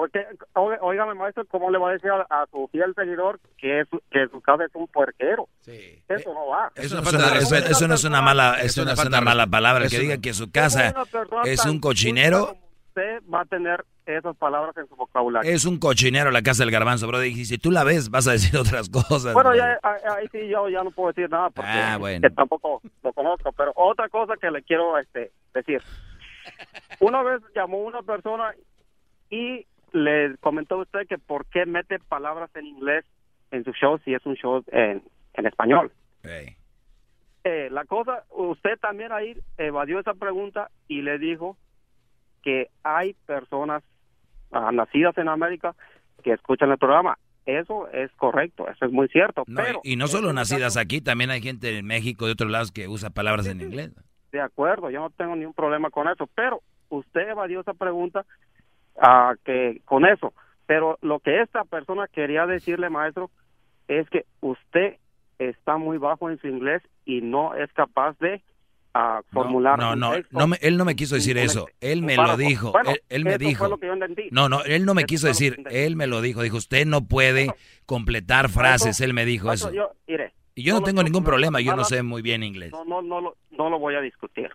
Porque, 0.00 0.24
oí- 0.54 0.78
óigame, 0.80 1.12
maestro, 1.12 1.44
¿cómo 1.50 1.70
le 1.70 1.76
va 1.76 1.90
a 1.90 1.92
decir 1.92 2.10
a, 2.10 2.22
a 2.30 2.46
su 2.50 2.66
fiel 2.72 2.94
seguidor 2.94 3.38
que, 3.58 3.80
es, 3.80 3.88
que 4.10 4.28
su 4.28 4.40
casa 4.40 4.64
es 4.64 4.70
un 4.72 4.86
puerquero? 4.88 5.46
Eso 5.66 6.32
no 6.32 6.46
va. 6.46 6.72
Eso, 6.74 6.94
no 6.94 7.02
es 7.02 7.12
una, 7.12 7.36
eso- 7.38 7.56
eso 7.56 7.86
no 7.86 7.94
es 7.96 8.04
una 8.04 8.22
mala, 8.22 8.62
eso 8.62 8.82
no 8.86 8.92
es 8.92 9.04
una 9.04 9.20
mala 9.20 9.46
palabra. 9.46 9.88
Que 9.88 9.98
diga 9.98 10.16
que 10.16 10.32
su 10.32 10.50
casa 10.50 10.94
es 11.44 11.66
un 11.66 11.80
cochinero, 11.80 12.56
Usted 12.88 13.20
va 13.32 13.42
a 13.42 13.44
tener 13.44 13.84
esas 14.06 14.34
palabras 14.38 14.74
en 14.78 14.88
su 14.88 14.96
vocabulario. 14.96 15.48
es 15.52 15.66
un 15.66 15.78
cochinero 15.78 16.30
la 16.30 16.40
casa 16.42 16.62
del 16.64 16.72
garbanzo, 16.72 17.06
Brody. 17.06 17.28
Y 17.28 17.44
si 17.44 17.58
tú 17.58 17.70
la 17.70 17.84
ves, 17.84 18.08
vas 18.10 18.26
a 18.26 18.32
decir 18.32 18.56
otras 18.58 18.88
cosas. 18.88 19.34
Bueno, 19.34 19.54
ya, 19.54 19.78
ahí 19.82 20.00
ahí 20.16 20.28
sí 20.32 20.48
yo 20.48 20.66
ya 20.70 20.82
no 20.82 20.90
puedo 20.92 21.12
decir 21.12 21.28
nada 21.30 21.50
porque 21.50 21.70
Ah, 21.70 21.98
bueno. 21.98 22.26
que 22.26 22.34
tampoco 22.34 22.80
lo 23.04 23.12
conozco. 23.12 23.52
Pero 23.52 23.72
otra 23.76 24.08
cosa 24.08 24.32
que 24.40 24.50
le 24.50 24.62
quiero 24.62 24.96
este, 24.98 25.30
decir. 25.52 25.82
Una 27.00 27.22
vez 27.22 27.42
llamó 27.54 27.78
una 27.78 28.02
persona 28.02 28.54
y 29.30 29.64
le 29.92 30.36
comentó 30.40 30.78
usted 30.78 31.06
que 31.06 31.18
por 31.18 31.46
qué 31.46 31.66
mete 31.66 31.98
palabras 31.98 32.50
en 32.54 32.66
inglés 32.66 33.04
en 33.50 33.64
su 33.64 33.72
show 33.72 33.98
si 34.04 34.14
es 34.14 34.24
un 34.26 34.34
show 34.36 34.64
en, 34.68 35.02
en 35.34 35.46
español. 35.46 35.92
Eh, 37.44 37.68
la 37.70 37.84
cosa, 37.84 38.24
usted 38.30 38.78
también 38.78 39.12
ahí 39.12 39.36
evadió 39.56 39.98
esa 39.98 40.14
pregunta 40.14 40.70
y 40.88 41.02
le 41.02 41.18
dijo 41.18 41.56
que 42.42 42.68
hay 42.82 43.14
personas 43.26 43.82
ah, 44.52 44.70
nacidas 44.72 45.16
en 45.18 45.28
América 45.28 45.74
que 46.22 46.32
escuchan 46.32 46.70
el 46.70 46.78
programa. 46.78 47.18
Eso 47.46 47.88
es 47.88 48.12
correcto, 48.12 48.68
eso 48.68 48.84
es 48.84 48.92
muy 48.92 49.08
cierto. 49.08 49.44
No, 49.46 49.62
pero 49.62 49.80
y, 49.82 49.96
no 49.96 50.06
solo 50.06 50.32
nacidas 50.32 50.76
aquí, 50.76 51.00
también 51.00 51.30
hay 51.30 51.40
gente 51.40 51.78
en 51.78 51.86
México 51.86 52.26
de 52.26 52.32
otros 52.32 52.50
lados 52.50 52.70
que 52.70 52.86
usa 52.86 53.10
palabras 53.10 53.46
en 53.46 53.62
inglés. 53.62 53.90
De 54.30 54.40
acuerdo, 54.40 54.90
yo 54.90 55.00
no 55.00 55.10
tengo 55.10 55.34
ningún 55.34 55.54
problema 55.54 55.90
con 55.90 56.06
eso, 56.08 56.28
pero 56.34 56.62
usted 56.90 57.30
evadió 57.30 57.60
esa 57.60 57.74
pregunta 57.74 58.26
ah, 59.00 59.34
que 59.44 59.80
con 59.84 60.06
eso. 60.06 60.32
Pero 60.66 60.98
lo 61.02 61.18
que 61.18 61.40
esta 61.42 61.64
persona 61.64 62.06
quería 62.06 62.46
decirle, 62.46 62.90
maestro, 62.90 63.30
es 63.88 64.08
que 64.10 64.24
usted 64.40 64.98
está 65.38 65.76
muy 65.78 65.98
bajo 65.98 66.30
en 66.30 66.38
su 66.40 66.46
inglés 66.46 66.80
y 67.04 67.22
no 67.22 67.54
es 67.56 67.72
capaz 67.72 68.16
de 68.20 68.40
ah, 68.94 69.22
formular. 69.32 69.78
No, 69.78 69.96
no, 69.96 70.12
no 70.30 70.46
me- 70.46 70.58
él 70.60 70.76
no 70.76 70.84
me 70.84 70.94
quiso 70.94 71.16
decir 71.16 71.38
eso. 71.38 71.66
Él 71.80 72.02
me 72.02 72.14
lo 72.16 72.36
dijo. 72.36 72.70
Bueno, 72.72 72.90
él, 72.90 73.00
él 73.08 73.24
me 73.24 73.38
dijo. 73.38 73.66
lo 73.68 73.78
que 73.78 73.86
yo 73.88 73.94
entendí. 73.94 74.28
No, 74.30 74.48
no, 74.48 74.62
él 74.62 74.84
no 74.84 74.94
me 74.94 75.02
Eso 75.02 75.06
quiso 75.08 75.26
decir. 75.26 75.56
Él 75.70 75.96
me 75.96 76.06
lo 76.06 76.20
dijo. 76.20 76.42
Dijo, 76.42 76.56
usted 76.58 76.86
no 76.86 77.02
puede 77.02 77.48
completar 77.86 78.48
frases. 78.48 79.00
Él 79.00 79.12
me 79.14 79.24
dijo 79.24 79.52
eso. 79.52 79.72
yo- 79.72 79.90
Y 80.54 80.62
yo 80.62 80.74
no 80.74 80.82
tengo 80.82 81.02
ningún 81.02 81.24
problema. 81.24 81.60
Yo 81.60 81.74
no 81.74 81.84
sé 81.84 82.02
muy 82.02 82.22
bien 82.22 82.42
inglés. 82.42 82.70
No, 82.72 82.84
no, 82.84 83.02
no, 83.02 83.20
lo- 83.20 83.36
no 83.50 83.70
lo 83.70 83.78
voy 83.78 83.94
a 83.96 84.00
discutir. 84.00 84.50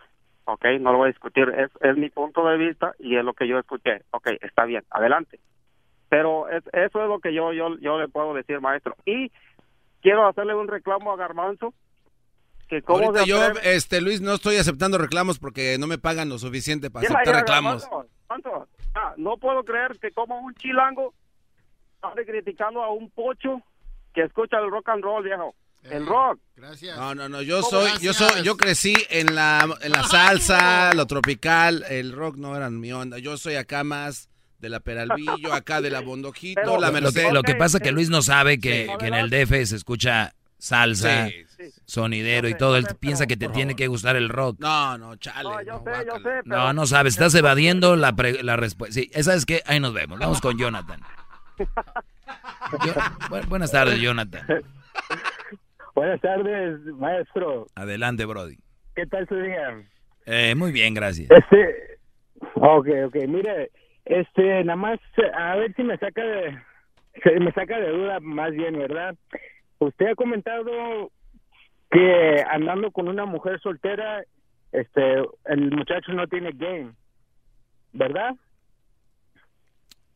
Ok, 0.48 0.64
no 0.80 0.92
lo 0.92 0.98
voy 0.98 1.06
a 1.08 1.12
discutir. 1.12 1.48
Es, 1.50 1.70
es 1.80 1.96
mi 1.96 2.08
punto 2.08 2.46
de 2.46 2.56
vista 2.56 2.94
y 2.98 3.16
es 3.16 3.24
lo 3.24 3.34
que 3.34 3.46
yo 3.48 3.58
escuché. 3.58 4.02
Ok, 4.12 4.28
está 4.40 4.64
bien, 4.64 4.84
adelante. 4.90 5.40
Pero 6.08 6.48
es- 6.48 6.64
eso 6.72 7.02
es 7.02 7.08
lo 7.08 7.18
que 7.18 7.34
yo, 7.34 7.52
yo, 7.52 7.76
yo 7.78 7.98
le 7.98 8.08
puedo 8.08 8.32
decir, 8.32 8.60
maestro. 8.60 8.94
Y 9.04 9.30
quiero 10.02 10.26
hacerle 10.26 10.54
un 10.54 10.68
reclamo 10.68 11.12
a 11.12 11.16
Garbanzo. 11.16 11.74
Que 12.68 12.82
cómo 12.82 13.06
Ahorita 13.06 13.24
yo, 13.26 13.38
este 13.62 14.00
Luis, 14.00 14.20
no 14.20 14.32
estoy 14.34 14.56
aceptando 14.56 14.98
reclamos 14.98 15.38
porque 15.38 15.76
no 15.78 15.86
me 15.86 15.98
pagan 15.98 16.28
lo 16.28 16.38
suficiente 16.38 16.90
para 16.90 17.06
aceptar 17.06 17.36
reclamos. 17.42 17.82
Garbanzo, 18.28 18.68
ah, 18.94 19.14
no 19.16 19.36
puedo 19.36 19.62
creer 19.64 19.98
que 20.00 20.10
como 20.10 20.40
un 20.40 20.52
chilango 20.54 21.12
ande 22.02 22.24
criticando 22.26 22.82
a 22.82 22.92
un 22.92 23.10
pocho 23.10 23.62
que 24.14 24.22
escucha 24.22 24.58
el 24.58 24.70
rock 24.70 24.88
and 24.88 25.02
roll, 25.04 25.22
viejo. 25.24 25.54
El 25.82 26.06
rock. 26.06 26.40
Gracias. 26.56 26.96
No, 26.96 27.14
no, 27.14 27.28
no, 27.28 27.42
yo 27.42 27.62
soy, 27.62 27.90
yo 28.00 28.12
soy, 28.12 28.42
yo 28.42 28.56
crecí 28.56 28.94
en 29.10 29.34
la, 29.34 29.68
en 29.82 29.92
la 29.92 30.02
salsa, 30.04 30.92
lo 30.94 31.06
tropical, 31.06 31.84
el 31.88 32.12
rock 32.12 32.36
no 32.36 32.56
era 32.56 32.70
mi 32.70 32.92
onda. 32.92 33.18
Yo 33.18 33.36
soy 33.36 33.54
acá 33.56 33.84
más 33.84 34.28
de 34.58 34.68
la 34.70 34.80
Peralvillo, 34.80 35.52
acá 35.52 35.80
de 35.80 35.90
la 35.90 36.00
Bondojito, 36.00 36.62
Lo, 36.64 36.80
la 36.80 36.90
lo 36.90 37.12
que, 37.12 37.30
lo 37.30 37.42
que 37.42 37.54
pasa 37.54 37.76
es 37.76 37.82
que 37.82 37.92
Luis 37.92 38.08
no 38.08 38.22
sabe 38.22 38.58
que, 38.58 38.86
Sí. 38.90 38.92
que 38.98 39.06
en 39.06 39.14
el 39.14 39.30
DF 39.30 39.50
se 39.68 39.76
escucha 39.76 40.34
salsa, 40.58 41.28
Sí, 41.28 41.44
sonidero 41.84 42.48
y 42.48 42.54
todo. 42.56 42.76
Él 42.76 42.86
piensa 42.98 43.26
que 43.26 43.36
te 43.36 43.48
tiene 43.48 43.76
que 43.76 43.86
gustar 43.86 44.16
el 44.16 44.28
rock. 44.30 44.56
No, 44.58 44.96
no, 44.98 45.14
chale. 45.16 45.48
No, 45.48 45.62
yo 45.62 45.82
sé, 45.84 46.06
yo 46.06 46.14
sé, 46.16 46.22
pero... 46.22 46.42
No, 46.44 46.72
no 46.72 46.86
sabes. 46.86 47.14
Estás 47.14 47.34
evadiendo 47.34 47.94
la, 47.96 48.14
pre- 48.16 48.42
la 48.42 48.56
respuesta. 48.56 48.94
Sí, 48.94 49.10
¿sabes 49.22 49.44
qué? 49.46 49.62
Ahí 49.66 49.78
nos 49.78 49.92
vemos. 49.92 50.18
Vamos 50.18 50.40
con 50.40 50.58
Jonathan. 50.58 51.00
Yo- 52.84 52.94
bu- 53.28 53.46
buenas 53.46 53.70
tardes, 53.70 54.00
Jonathan. 54.00 54.46
Buenas 55.96 56.20
tardes, 56.20 56.78
maestro. 56.98 57.68
Adelante, 57.74 58.26
Brody. 58.26 58.58
¿Qué 58.94 59.06
tal 59.06 59.26
su 59.28 59.34
día? 59.34 59.82
Eh, 60.26 60.54
muy 60.54 60.70
bien, 60.70 60.92
gracias. 60.92 61.30
Este, 61.30 61.98
ok, 62.54 62.86
ok, 63.06 63.16
mire, 63.26 63.70
este, 64.04 64.62
nada 64.64 64.76
más, 64.76 65.00
a 65.34 65.56
ver 65.56 65.74
si 65.74 65.82
me 65.82 65.96
saca 65.96 66.22
de, 66.22 66.58
se 67.22 67.40
me 67.40 67.50
saca 67.52 67.80
de 67.80 67.92
duda 67.92 68.20
más 68.20 68.52
bien, 68.52 68.76
¿verdad? 68.76 69.16
Usted 69.78 70.08
ha 70.08 70.14
comentado 70.14 71.10
que 71.90 72.44
andando 72.50 72.90
con 72.90 73.08
una 73.08 73.24
mujer 73.24 73.58
soltera, 73.62 74.22
este, 74.72 75.14
el 75.46 75.70
muchacho 75.70 76.12
no 76.12 76.26
tiene 76.26 76.50
game, 76.52 76.92
¿verdad? 77.94 78.34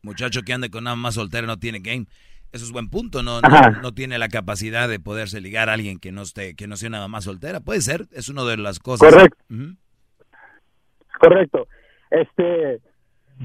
Muchacho 0.03 0.43
que 0.43 0.53
ande 0.53 0.69
con 0.69 0.83
una 0.83 0.95
más 0.95 1.15
soltera 1.15 1.47
no 1.47 1.57
tiene 1.57 1.79
game. 1.79 2.05
Eso 2.51 2.65
es 2.65 2.71
buen 2.71 2.89
punto. 2.89 3.23
No, 3.23 3.41
no, 3.41 3.81
no 3.81 3.93
tiene 3.93 4.17
la 4.17 4.27
capacidad 4.27 4.89
de 4.89 4.99
poderse 4.99 5.41
ligar 5.41 5.69
a 5.69 5.73
alguien 5.73 5.99
que 5.99 6.11
no 6.11 6.21
esté, 6.21 6.55
que 6.55 6.67
no 6.67 6.75
sea 6.75 6.89
una 6.89 7.07
más 7.07 7.23
soltera. 7.23 7.61
Puede 7.61 7.81
ser. 7.81 8.07
Es 8.11 8.29
una 8.29 8.43
de 8.43 8.57
las 8.57 8.79
cosas. 8.79 9.13
Correcto. 9.13 9.43
Correcto. 11.19 11.67
Este, 12.09 12.81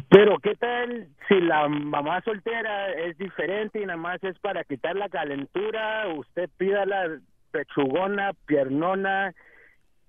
pero 0.09 0.39
¿qué 0.39 0.55
tal 0.57 1.09
si 1.29 1.41
la 1.41 1.69
mamá 1.69 2.21
soltera 2.23 2.93
es 2.93 3.17
diferente 3.19 3.81
y 3.81 3.87
nada 3.87 3.97
más 3.97 4.23
es 4.25 4.39
para 4.41 4.65
quitar 4.65 4.97
la 4.97 5.09
calentura? 5.09 6.09
Usted 6.09 6.51
pida 6.57 6.85
la 6.85 7.19
pechugona, 7.53 8.33
piernona, 8.47 9.35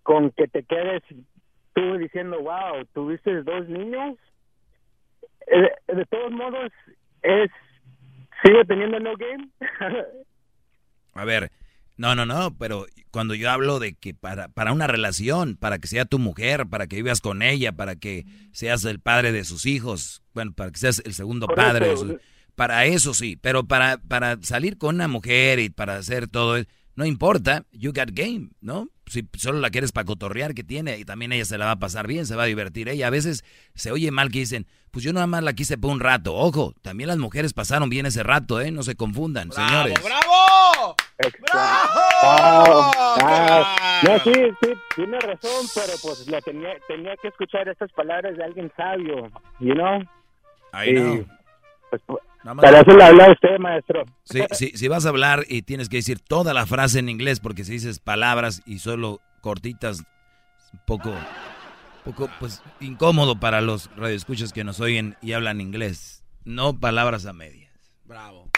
con 0.04 0.32
que 0.32 0.48
te 0.48 0.64
quedes 0.64 1.04
estuve 1.78 2.00
diciendo, 2.00 2.42
wow, 2.42 2.84
tuviste 2.94 3.44
dos 3.44 3.68
niños. 3.68 4.18
Eh, 5.46 5.70
de 5.88 6.06
todos 6.06 6.32
modos, 6.32 6.72
es 7.22 7.52
sigo 8.44 8.64
teniendo 8.66 9.00
no 9.00 9.14
game. 9.16 9.50
A 11.14 11.26
ver, 11.26 11.52
no, 11.98 12.14
no, 12.14 12.26
no, 12.26 12.56
pero 12.58 12.86
cuando 13.10 13.34
yo 13.34 13.50
hablo 13.50 13.80
de 13.80 13.96
que 13.96 14.14
para, 14.14 14.50
para 14.50 14.72
una 14.72 14.86
relación, 14.86 15.56
para 15.56 15.80
que 15.80 15.88
sea 15.88 16.06
tu 16.06 16.20
mujer, 16.20 16.68
para 16.68 16.86
que 16.86 16.98
vivas 16.98 17.22
con 17.22 17.42
ella, 17.42 17.72
para 17.72 17.96
que 17.96 18.26
seas 18.52 18.86
el 18.86 19.00
padre 19.00 19.32
de 19.32 19.44
sus 19.44 19.66
hijos, 19.66 20.22
bueno, 20.34 20.54
para 20.54 20.72
que 20.72 20.78
seas 20.78 21.02
el 21.04 21.16
segundo 21.16 21.48
padre 21.48 21.90
de 21.90 21.98
sus, 21.98 22.16
para 22.56 22.86
eso 22.86 23.14
sí, 23.14 23.38
pero 23.42 23.66
para, 23.66 23.98
para 23.98 24.38
salir 24.42 24.78
con 24.78 24.96
una 24.96 25.08
mujer 25.08 25.60
y 25.60 25.70
para 25.70 25.96
hacer 25.98 26.28
todo, 26.28 26.58
no 26.98 27.06
importa, 27.06 27.64
you 27.72 27.94
got 27.94 28.10
game, 28.12 28.50
¿no? 28.60 28.90
Si 29.06 29.24
solo 29.38 29.60
la 29.60 29.70
quieres 29.70 29.92
para 29.92 30.06
cotorrear 30.06 30.56
que 30.56 30.64
tiene 30.64 30.98
y 30.98 31.06
también 31.06 31.32
ella 31.32 31.46
se 31.46 31.60
la 31.60 31.66
va 31.66 31.72
a 31.74 31.80
pasar 31.80 32.08
bien, 32.08 32.26
se 32.26 32.36
va 32.36 32.44
a 32.44 32.48
divertir 32.48 32.90
ella. 32.90 33.06
A 33.06 33.12
veces 33.12 33.46
se 33.76 33.92
oye 33.92 34.10
mal 34.10 34.32
que 34.32 34.40
dicen, 34.40 34.66
pues 34.90 35.06
yo 35.06 35.14
nada 35.14 35.28
más 35.28 35.44
la 35.44 35.54
quise 35.54 35.78
por 35.78 35.92
un 35.92 36.00
rato. 36.00 36.34
Ojo, 36.34 36.74
también 36.82 37.08
las 37.08 37.20
mujeres 37.20 37.54
pasaron 37.54 37.90
bien 37.90 38.08
ese 38.08 38.24
rato, 38.24 38.60
¿eh? 38.60 38.72
No 38.72 38.82
se 38.82 38.96
confundan, 38.96 39.52
señores. 39.52 39.94
¡Bravo! 40.04 40.96
¡Bravo! 41.40 42.92
Ah, 43.22 44.02
no, 44.04 44.20
sí, 44.20 44.34
sí, 44.64 44.74
tiene 44.96 45.20
razón, 45.20 45.68
pero 45.76 45.94
pues 46.02 46.28
la 46.28 46.42
tenía, 46.42 46.74
tenía 46.88 47.16
que 47.22 47.28
escuchar 47.28 47.70
estas 47.70 47.92
palabras 47.92 48.36
de 48.36 48.44
alguien 48.44 48.72
sabio, 48.76 49.32
you 49.60 49.76
know? 49.76 50.00
Know. 50.72 51.26
Pues, 51.92 52.02
para 52.56 52.82
eso 52.82 52.92
le 52.92 53.04
habla 53.04 53.26
a 53.26 53.32
usted, 53.32 53.58
maestro. 53.60 54.06
Sí, 54.24 54.42
sí, 54.52 54.72
si 54.76 54.88
vas 54.88 55.06
a 55.06 55.10
hablar 55.10 55.46
y 55.48 55.64
tienes 55.64 55.90
que 55.90 55.98
decir 55.98 56.20
toda 56.20 56.54
la 56.54 56.66
frase 56.66 57.00
en 57.00 57.10
inglés, 57.10 57.40
porque 57.40 57.64
si 57.64 57.74
dices 57.74 58.00
palabras 58.00 58.62
y 58.66 58.80
solo 58.80 59.22
cortitas, 59.42 60.04
un 60.74 60.80
poco, 60.86 61.14
poco 62.04 62.30
pues 62.40 62.62
incómodo 62.80 63.40
para 63.40 63.62
los 63.62 63.90
radioescuchas 63.96 64.54
que 64.54 64.64
nos 64.64 64.80
oyen 64.80 65.16
y 65.22 65.34
hablan 65.34 65.62
inglés. 65.62 66.24
No 66.46 66.80
palabras 66.80 67.26
a 67.26 67.34
medias. 67.34 67.74
Bravo. 68.06 68.50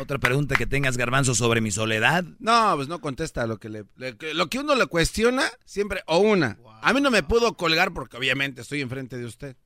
Otra 0.00 0.18
pregunta 0.18 0.56
que 0.56 0.66
tengas, 0.66 0.96
Garbanzo, 0.96 1.34
sobre 1.34 1.60
mi 1.60 1.70
soledad. 1.70 2.24
No, 2.38 2.72
pues 2.76 2.88
no 2.88 3.00
contesta 3.00 3.46
lo 3.46 3.58
que 3.58 3.68
le, 3.68 3.84
lo 4.34 4.48
que 4.48 4.58
uno 4.58 4.74
le 4.74 4.86
cuestiona 4.86 5.44
siempre 5.64 6.00
o 6.06 6.18
una. 6.18 6.58
A 6.80 6.92
mí 6.92 7.00
no 7.00 7.10
me 7.10 7.22
pudo 7.22 7.56
colgar 7.56 7.92
porque 7.92 8.16
obviamente 8.16 8.62
estoy 8.62 8.80
enfrente 8.80 9.18
de 9.18 9.26
usted. 9.26 9.56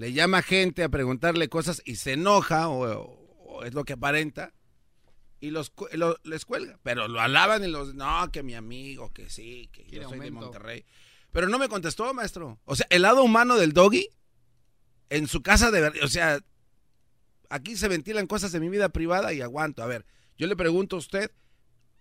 Le 0.00 0.14
llama 0.14 0.40
gente 0.40 0.82
a 0.82 0.88
preguntarle 0.88 1.48
cosas 1.50 1.82
y 1.84 1.96
se 1.96 2.14
enoja 2.14 2.68
o, 2.70 3.18
o 3.44 3.64
es 3.64 3.74
lo 3.74 3.84
que 3.84 3.92
aparenta 3.92 4.54
y 5.40 5.50
los 5.50 5.72
lo- 5.92 6.16
les 6.24 6.46
cuelga, 6.46 6.78
pero 6.82 7.06
lo 7.06 7.20
alaban 7.20 7.62
y 7.64 7.68
los 7.68 7.94
no 7.94 8.30
que 8.32 8.42
mi 8.42 8.54
amigo, 8.54 9.12
que 9.12 9.28
sí, 9.28 9.68
que 9.72 9.84
yo 9.90 10.08
soy 10.08 10.20
de. 10.20 10.30
Monterrey. 10.30 10.86
Pero 11.32 11.48
no 11.50 11.58
me 11.58 11.68
contestó, 11.68 12.14
maestro. 12.14 12.58
O 12.64 12.76
sea, 12.76 12.86
el 12.88 13.02
lado 13.02 13.22
humano 13.22 13.56
del 13.56 13.74
doggy 13.74 14.08
en 15.10 15.28
su 15.28 15.42
casa 15.42 15.70
de 15.70 15.82
verdad, 15.82 16.02
o 16.02 16.08
sea, 16.08 16.40
aquí 17.50 17.76
se 17.76 17.88
ventilan 17.88 18.26
cosas 18.26 18.52
de 18.52 18.60
mi 18.60 18.70
vida 18.70 18.88
privada 18.88 19.34
y 19.34 19.42
aguanto. 19.42 19.82
A 19.82 19.86
ver, 19.86 20.06
yo 20.38 20.46
le 20.46 20.56
pregunto 20.56 20.96
a 20.96 21.00
usted, 21.00 21.30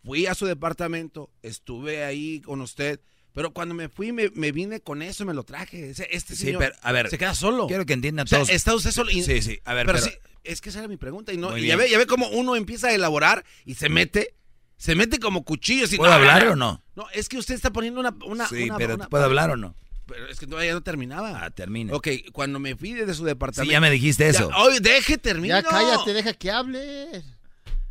fui 0.06 0.26
a 0.26 0.36
su 0.36 0.46
departamento, 0.46 1.32
estuve 1.42 2.06
ahí 2.06 2.40
con 2.40 2.62
usted, 2.62 3.02
pero 3.34 3.52
cuando 3.54 3.76
me 3.76 3.90
fui 3.90 4.12
me, 4.12 4.30
me 4.36 4.52
vine 4.52 4.82
con 4.82 5.02
eso, 5.02 5.26
me 5.26 5.34
lo 5.34 5.44
traje. 5.44 5.90
Ese- 5.92 6.08
Este 6.12 6.36
Sí, 6.36 6.46
señor 6.46 6.60
pero, 6.62 6.76
a 6.82 6.92
ver, 6.92 7.10
se 7.10 7.18
queda 7.18 7.36
solo. 7.36 7.68
Quiero 7.68 7.86
que 7.86 7.94
entiendan 7.94 8.26
O 8.26 8.28
sea, 8.28 8.40
todos. 8.40 8.50
está 8.50 8.74
usted 8.76 8.92
solo. 8.92 9.12
y- 9.12 9.24
Sí, 9.24 9.42
sí, 9.42 9.60
a 9.66 9.74
ver, 9.74 9.86
pero, 9.86 10.00
pero- 10.00 10.12
sí, 10.12 10.18
es 10.44 10.62
que 10.62 10.70
esa 10.70 10.80
era 10.80 10.88
mi 10.88 10.98
pregunta. 10.98 11.32
Y, 11.34 11.38
no, 11.38 11.58
y 11.58 11.68
ya, 11.68 11.76
ve, 11.76 11.90
ya 11.90 11.98
ve 11.98 12.08
cómo 12.08 12.28
uno 12.30 12.56
empieza 12.56 12.88
a 12.88 12.94
elaborar 12.94 13.46
y 13.66 13.76
se 13.76 13.90
mete, 13.90 14.36
se 14.78 14.96
mete 14.96 15.20
como 15.20 15.44
cuchillos. 15.44 15.92
Y 15.94 15.98
¿Puedo 15.98 16.12
no, 16.12 16.18
hablar 16.18 16.46
no, 16.48 16.52
o 16.52 16.56
no? 16.56 16.84
No, 16.96 17.06
es 17.14 17.30
que 17.30 17.38
usted 17.38 17.56
está 17.56 17.72
poniendo 17.72 18.00
una... 18.00 18.16
una 18.26 18.48
Sí, 18.48 18.64
una- 18.64 18.78
pero 18.78 18.96
una- 18.96 19.10
¿puedo 19.10 19.24
hablar 19.26 19.52
o 19.52 19.58
no? 19.58 19.76
Pero 20.08 20.28
es 20.28 20.40
que 20.40 20.48
todavía 20.48 20.74
no 20.74 20.82
terminaba. 20.82 21.44
Ah, 21.46 21.52
termina. 21.52 21.94
Ok, 21.94 22.08
cuando 22.34 22.58
me 22.60 22.76
fui 22.76 22.94
desde 22.94 23.14
su 23.14 23.24
departamento... 23.26 23.70
Sí, 23.70 23.74
ya 23.74 23.80
me 23.80 23.92
dijiste 23.92 24.28
eso. 24.28 24.50
Ya, 24.50 24.58
oye, 24.58 24.80
deje, 24.80 25.20
termino. 25.20 25.54
Ya 25.54 25.62
cállate, 25.62 26.14
deja 26.14 26.34
que 26.34 26.50
hable. 26.50 27.24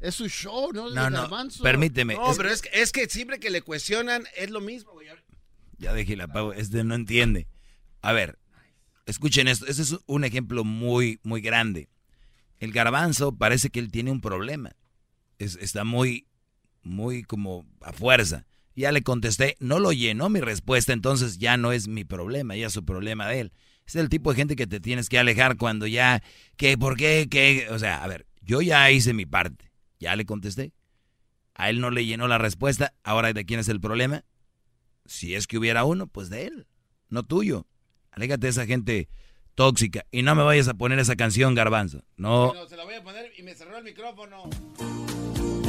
Es 0.01 0.15
su 0.17 0.29
show, 0.29 0.73
¿no? 0.73 0.91
No, 0.91 1.11
no, 1.11 1.29
permíteme. 1.63 2.15
No, 2.15 2.31
es- 2.33 2.37
pero 2.37 2.51
es 2.51 2.63
que, 2.63 2.71
es 2.73 2.91
que 2.91 3.09
siempre 3.09 3.39
que 3.39 3.51
le 3.51 3.63
cuestionan 3.63 4.25
es 4.37 4.51
lo 4.51 4.61
mismo, 4.61 4.93
güey. 4.93 5.07
Ya 5.79 5.93
dejé 5.93 6.17
la 6.17 6.29
pago, 6.29 6.53
este 6.53 6.85
no 6.85 6.95
entiende. 6.95 7.47
A 8.03 8.13
ver, 8.13 8.39
escuchen 9.07 9.49
esto, 9.49 9.67
ese 9.67 9.83
es 9.83 9.97
un 10.07 10.25
ejemplo 10.25 10.65
muy, 10.65 11.21
muy 11.23 11.41
grande. 11.41 11.89
El 12.59 12.73
garbanzo 12.73 13.37
parece 13.37 13.71
que 13.71 13.81
él 13.81 13.91
tiene 13.93 14.11
un 14.11 14.21
problema. 14.21 14.73
Es- 15.39 15.57
está 15.61 15.85
muy, 15.85 16.27
muy 16.83 17.23
como 17.23 17.67
a 17.83 17.93
fuerza. 17.93 18.47
Ya 18.77 18.93
le 18.93 19.03
contesté, 19.03 19.57
no 19.61 19.79
lo 19.81 19.93
llenó 19.93 20.29
mi 20.29 20.41
respuesta, 20.41 20.93
entonces 20.93 21.39
ya 21.39 21.57
no 21.57 21.73
es 21.73 21.89
mi 21.89 22.05
problema, 22.05 22.57
ya 22.57 22.69
es 22.69 22.73
su 22.73 22.85
problema 22.85 23.27
de 23.29 23.41
él. 23.41 23.53
Es 23.87 23.97
el 23.97 24.09
tipo 24.09 24.31
de 24.33 24.37
gente 24.37 24.57
que 24.57 24.67
te 24.67 24.81
tienes 24.81 25.09
que 25.09 25.19
alejar 25.19 25.57
cuando 25.57 25.87
ya, 25.87 26.23
que, 26.57 26.79
¿por 26.79 26.97
qué? 26.97 27.29
que 27.31 27.69
O 27.71 27.79
sea, 27.79 28.03
a 28.05 28.07
ver, 28.09 28.27
yo 28.43 28.63
ya 28.63 28.91
hice 28.91 29.15
mi 29.15 29.27
parte, 29.27 29.71
ya 29.99 30.15
le 30.17 30.27
contesté. 30.27 30.73
A 31.55 31.71
él 31.71 31.81
no 31.81 31.91
le 31.91 32.07
llenó 32.07 32.29
la 32.29 32.39
respuesta, 32.39 32.95
ahora 33.03 33.33
¿de 33.33 33.45
quién 33.45 33.61
es 33.61 33.69
el 33.69 33.81
problema? 33.81 34.25
Si 35.09 35.35
es 35.35 35.47
que 35.47 35.57
hubiera 35.57 35.85
uno, 35.85 36.07
pues 36.07 36.29
de 36.29 36.47
él, 36.47 36.67
no 37.09 37.23
tuyo. 37.23 37.67
Alégate 38.13 38.43
de 38.43 38.51
esa 38.51 38.67
gente 38.67 39.09
tóxica 39.55 40.05
y 40.11 40.23
no 40.23 40.35
me 40.35 40.43
vayas 40.43 40.69
a 40.69 40.75
poner 40.75 40.99
esa 40.99 41.17
canción, 41.17 41.55
garbanzo. 41.55 42.05
No, 42.17 42.53
se 42.69 42.77
la 42.77 42.85
voy 42.85 42.95
a 42.95 43.03
poner 43.03 43.33
y 43.39 43.43
me 43.43 43.55
cerró 43.55 43.79
el 43.79 43.85
micrófono. 43.85 44.51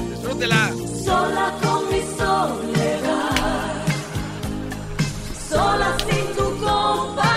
Disfrútela. 0.10 0.74
Sola 1.04 1.58
con 1.62 1.90
mi 1.90 2.02
soledad, 2.18 3.86
sola 5.50 5.98
sin 6.00 6.36
tu 6.36 6.44
compañía, 6.60 7.29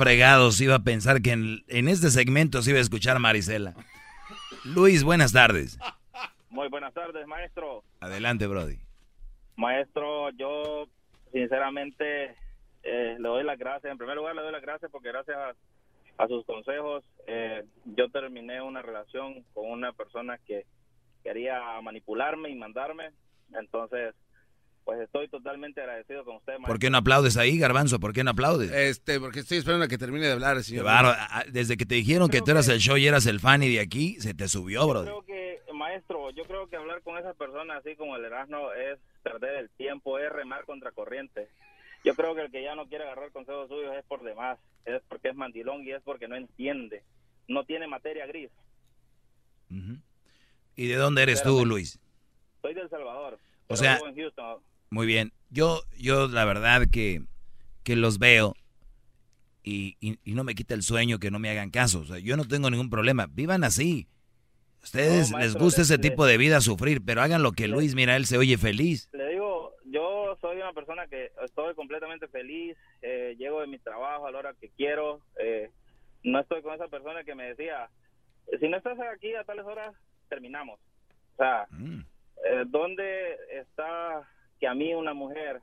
fregados 0.00 0.58
iba 0.62 0.76
a 0.76 0.82
pensar 0.82 1.20
que 1.20 1.32
en, 1.32 1.62
en 1.68 1.86
este 1.86 2.08
segmento 2.08 2.62
se 2.62 2.70
iba 2.70 2.78
a 2.78 2.82
escuchar 2.82 3.18
Marisela? 3.18 3.74
Luis, 4.64 5.04
buenas 5.04 5.32
tardes. 5.32 5.78
Muy 6.48 6.68
buenas 6.68 6.94
tardes, 6.94 7.26
maestro. 7.26 7.84
Adelante, 8.00 8.46
Brody. 8.46 8.78
Maestro, 9.56 10.30
yo 10.30 10.86
sinceramente 11.32 12.34
eh, 12.82 13.16
le 13.18 13.28
doy 13.28 13.44
las 13.44 13.58
gracias. 13.58 13.92
En 13.92 13.98
primer 13.98 14.16
lugar, 14.16 14.34
le 14.34 14.40
doy 14.40 14.52
las 14.52 14.62
gracias 14.62 14.90
porque 14.90 15.08
gracias 15.08 15.36
a, 15.36 16.24
a 16.24 16.28
sus 16.28 16.46
consejos 16.46 17.04
eh, 17.26 17.64
yo 17.84 18.08
terminé 18.08 18.62
una 18.62 18.80
relación 18.80 19.44
con 19.52 19.70
una 19.70 19.92
persona 19.92 20.38
que 20.46 20.64
quería 21.22 21.60
manipularme 21.82 22.48
y 22.48 22.54
mandarme. 22.54 23.10
Entonces, 23.52 24.14
pues 24.84 25.00
estoy 25.00 25.28
totalmente 25.28 25.80
agradecido 25.80 26.24
con 26.24 26.36
usted, 26.36 26.52
maestro. 26.54 26.68
¿Por 26.72 26.78
qué 26.78 26.90
no 26.90 26.98
aplaudes 26.98 27.36
ahí, 27.36 27.58
garbanzo? 27.58 28.00
¿Por 28.00 28.12
qué 28.12 28.24
no 28.24 28.30
aplaudes? 28.32 28.70
Este, 28.72 29.20
porque 29.20 29.40
estoy 29.40 29.58
esperando 29.58 29.84
a 29.84 29.88
que 29.88 29.98
termine 29.98 30.26
de 30.26 30.32
hablar, 30.32 30.62
señor. 30.62 30.84
bárbaro. 30.84 31.16
Ah, 31.20 31.44
Desde 31.50 31.76
que 31.76 31.86
te 31.86 31.94
dijeron 31.96 32.28
que 32.28 32.40
tú 32.40 32.50
eras 32.50 32.68
el 32.68 32.78
show 32.80 32.96
y 32.96 33.06
eras 33.06 33.26
el 33.26 33.40
fan 33.40 33.62
y 33.62 33.72
de 33.74 33.80
aquí, 33.80 34.20
se 34.20 34.34
te 34.34 34.48
subió, 34.48 34.86
Brody. 34.88 35.06
creo 35.06 35.22
que, 35.24 35.60
maestro, 35.74 36.30
yo 36.30 36.44
creo 36.44 36.66
que 36.68 36.76
hablar 36.76 37.02
con 37.02 37.16
esas 37.18 37.36
personas 37.36 37.78
así 37.78 37.94
como 37.96 38.16
el 38.16 38.24
Erasmo 38.24 38.72
es 38.72 38.98
perder 39.22 39.56
el 39.56 39.70
tiempo, 39.70 40.18
es 40.18 40.30
remar 40.32 40.64
contra 40.64 40.90
corriente. 40.92 41.48
Yo 42.04 42.14
creo 42.14 42.34
que 42.34 42.42
el 42.42 42.50
que 42.50 42.62
ya 42.62 42.74
no 42.74 42.86
quiere 42.86 43.04
agarrar 43.04 43.30
consejos 43.30 43.68
suyos 43.68 43.94
es 43.96 44.04
por 44.06 44.22
demás, 44.22 44.58
es 44.86 45.02
porque 45.08 45.28
es 45.28 45.36
mandilón 45.36 45.82
y 45.84 45.92
es 45.92 46.02
porque 46.02 46.26
no 46.28 46.34
entiende, 46.36 47.02
no 47.46 47.64
tiene 47.64 47.86
materia 47.86 48.26
gris. 48.26 48.50
¿Y 50.76 50.88
de 50.88 50.96
dónde 50.96 51.22
eres 51.22 51.42
tú, 51.42 51.64
Luis? 51.66 51.98
Soy 52.62 52.74
del 52.74 52.88
Salvador. 52.90 53.38
O 53.70 53.76
sea-. 53.76 53.98
Muy 54.90 55.06
bien. 55.06 55.32
Yo, 55.50 55.82
yo 55.98 56.28
la 56.28 56.44
verdad 56.44 56.86
que, 56.90 57.22
que 57.84 57.96
los 57.96 58.18
veo 58.18 58.54
y, 59.62 59.96
y- 60.00 60.18
y 60.24 60.34
no 60.34 60.44
me 60.44 60.54
quita 60.54 60.74
el 60.74 60.82
sueño 60.82 61.18
que 61.18 61.30
no 61.30 61.38
me 61.38 61.50
hagan 61.50 61.70
caso. 61.70 62.00
O 62.00 62.04
sea, 62.04 62.18
yo 62.18 62.36
no 62.36 62.44
tengo 62.44 62.70
ningún 62.70 62.90
problema. 62.90 63.26
Vivan 63.30 63.64
así. 63.64 64.08
Ustedes 64.82 65.30
No, 65.30 65.38
les 65.38 65.54
gusta 65.56 65.80
le- 65.80 65.84
ese 65.84 65.96
le- 65.98 66.02
tipo 66.10 66.24
de 66.26 66.38
vida 66.38 66.60
sufrir, 66.60 67.02
pero 67.04 67.20
hagan 67.22 67.42
lo 67.42 67.52
que 67.52 67.68
Luis, 67.68 67.94
mira, 67.94 68.16
él 68.16 68.26
se 68.26 68.38
oye 68.38 68.56
feliz. 68.58 69.08
Le 69.12 69.28
digo, 69.32 69.74
yo 69.84 70.36
soy 70.40 70.56
una 70.56 70.72
persona 70.72 71.06
que 71.06 71.30
estoy 71.44 71.74
completamente 71.74 72.26
feliz, 72.28 72.76
eh, 73.02 73.34
llego 73.38 73.60
de 73.60 73.66
mi 73.66 73.78
trabajo 73.78 74.26
a 74.26 74.30
la 74.30 74.38
hora 74.38 74.54
que 74.58 74.70
quiero, 74.70 75.20
eh, 75.38 75.70
no 76.24 76.40
estoy 76.40 76.62
con 76.62 76.74
esa 76.74 76.88
persona 76.88 77.24
que 77.24 77.34
me 77.34 77.44
decía, 77.44 77.90
si 78.58 78.68
no 78.68 78.78
estás 78.78 78.98
aquí 79.14 79.34
a 79.34 79.44
tales 79.44 79.66
horas, 79.66 79.94
terminamos. 80.30 80.80
O 81.34 81.36
sea, 81.36 81.66
eh, 82.44 82.64
¿dónde 82.66 83.36
está 83.50 84.28
que 84.58 84.66
a 84.66 84.74
mí 84.74 84.94
una 84.94 85.14
mujer, 85.14 85.60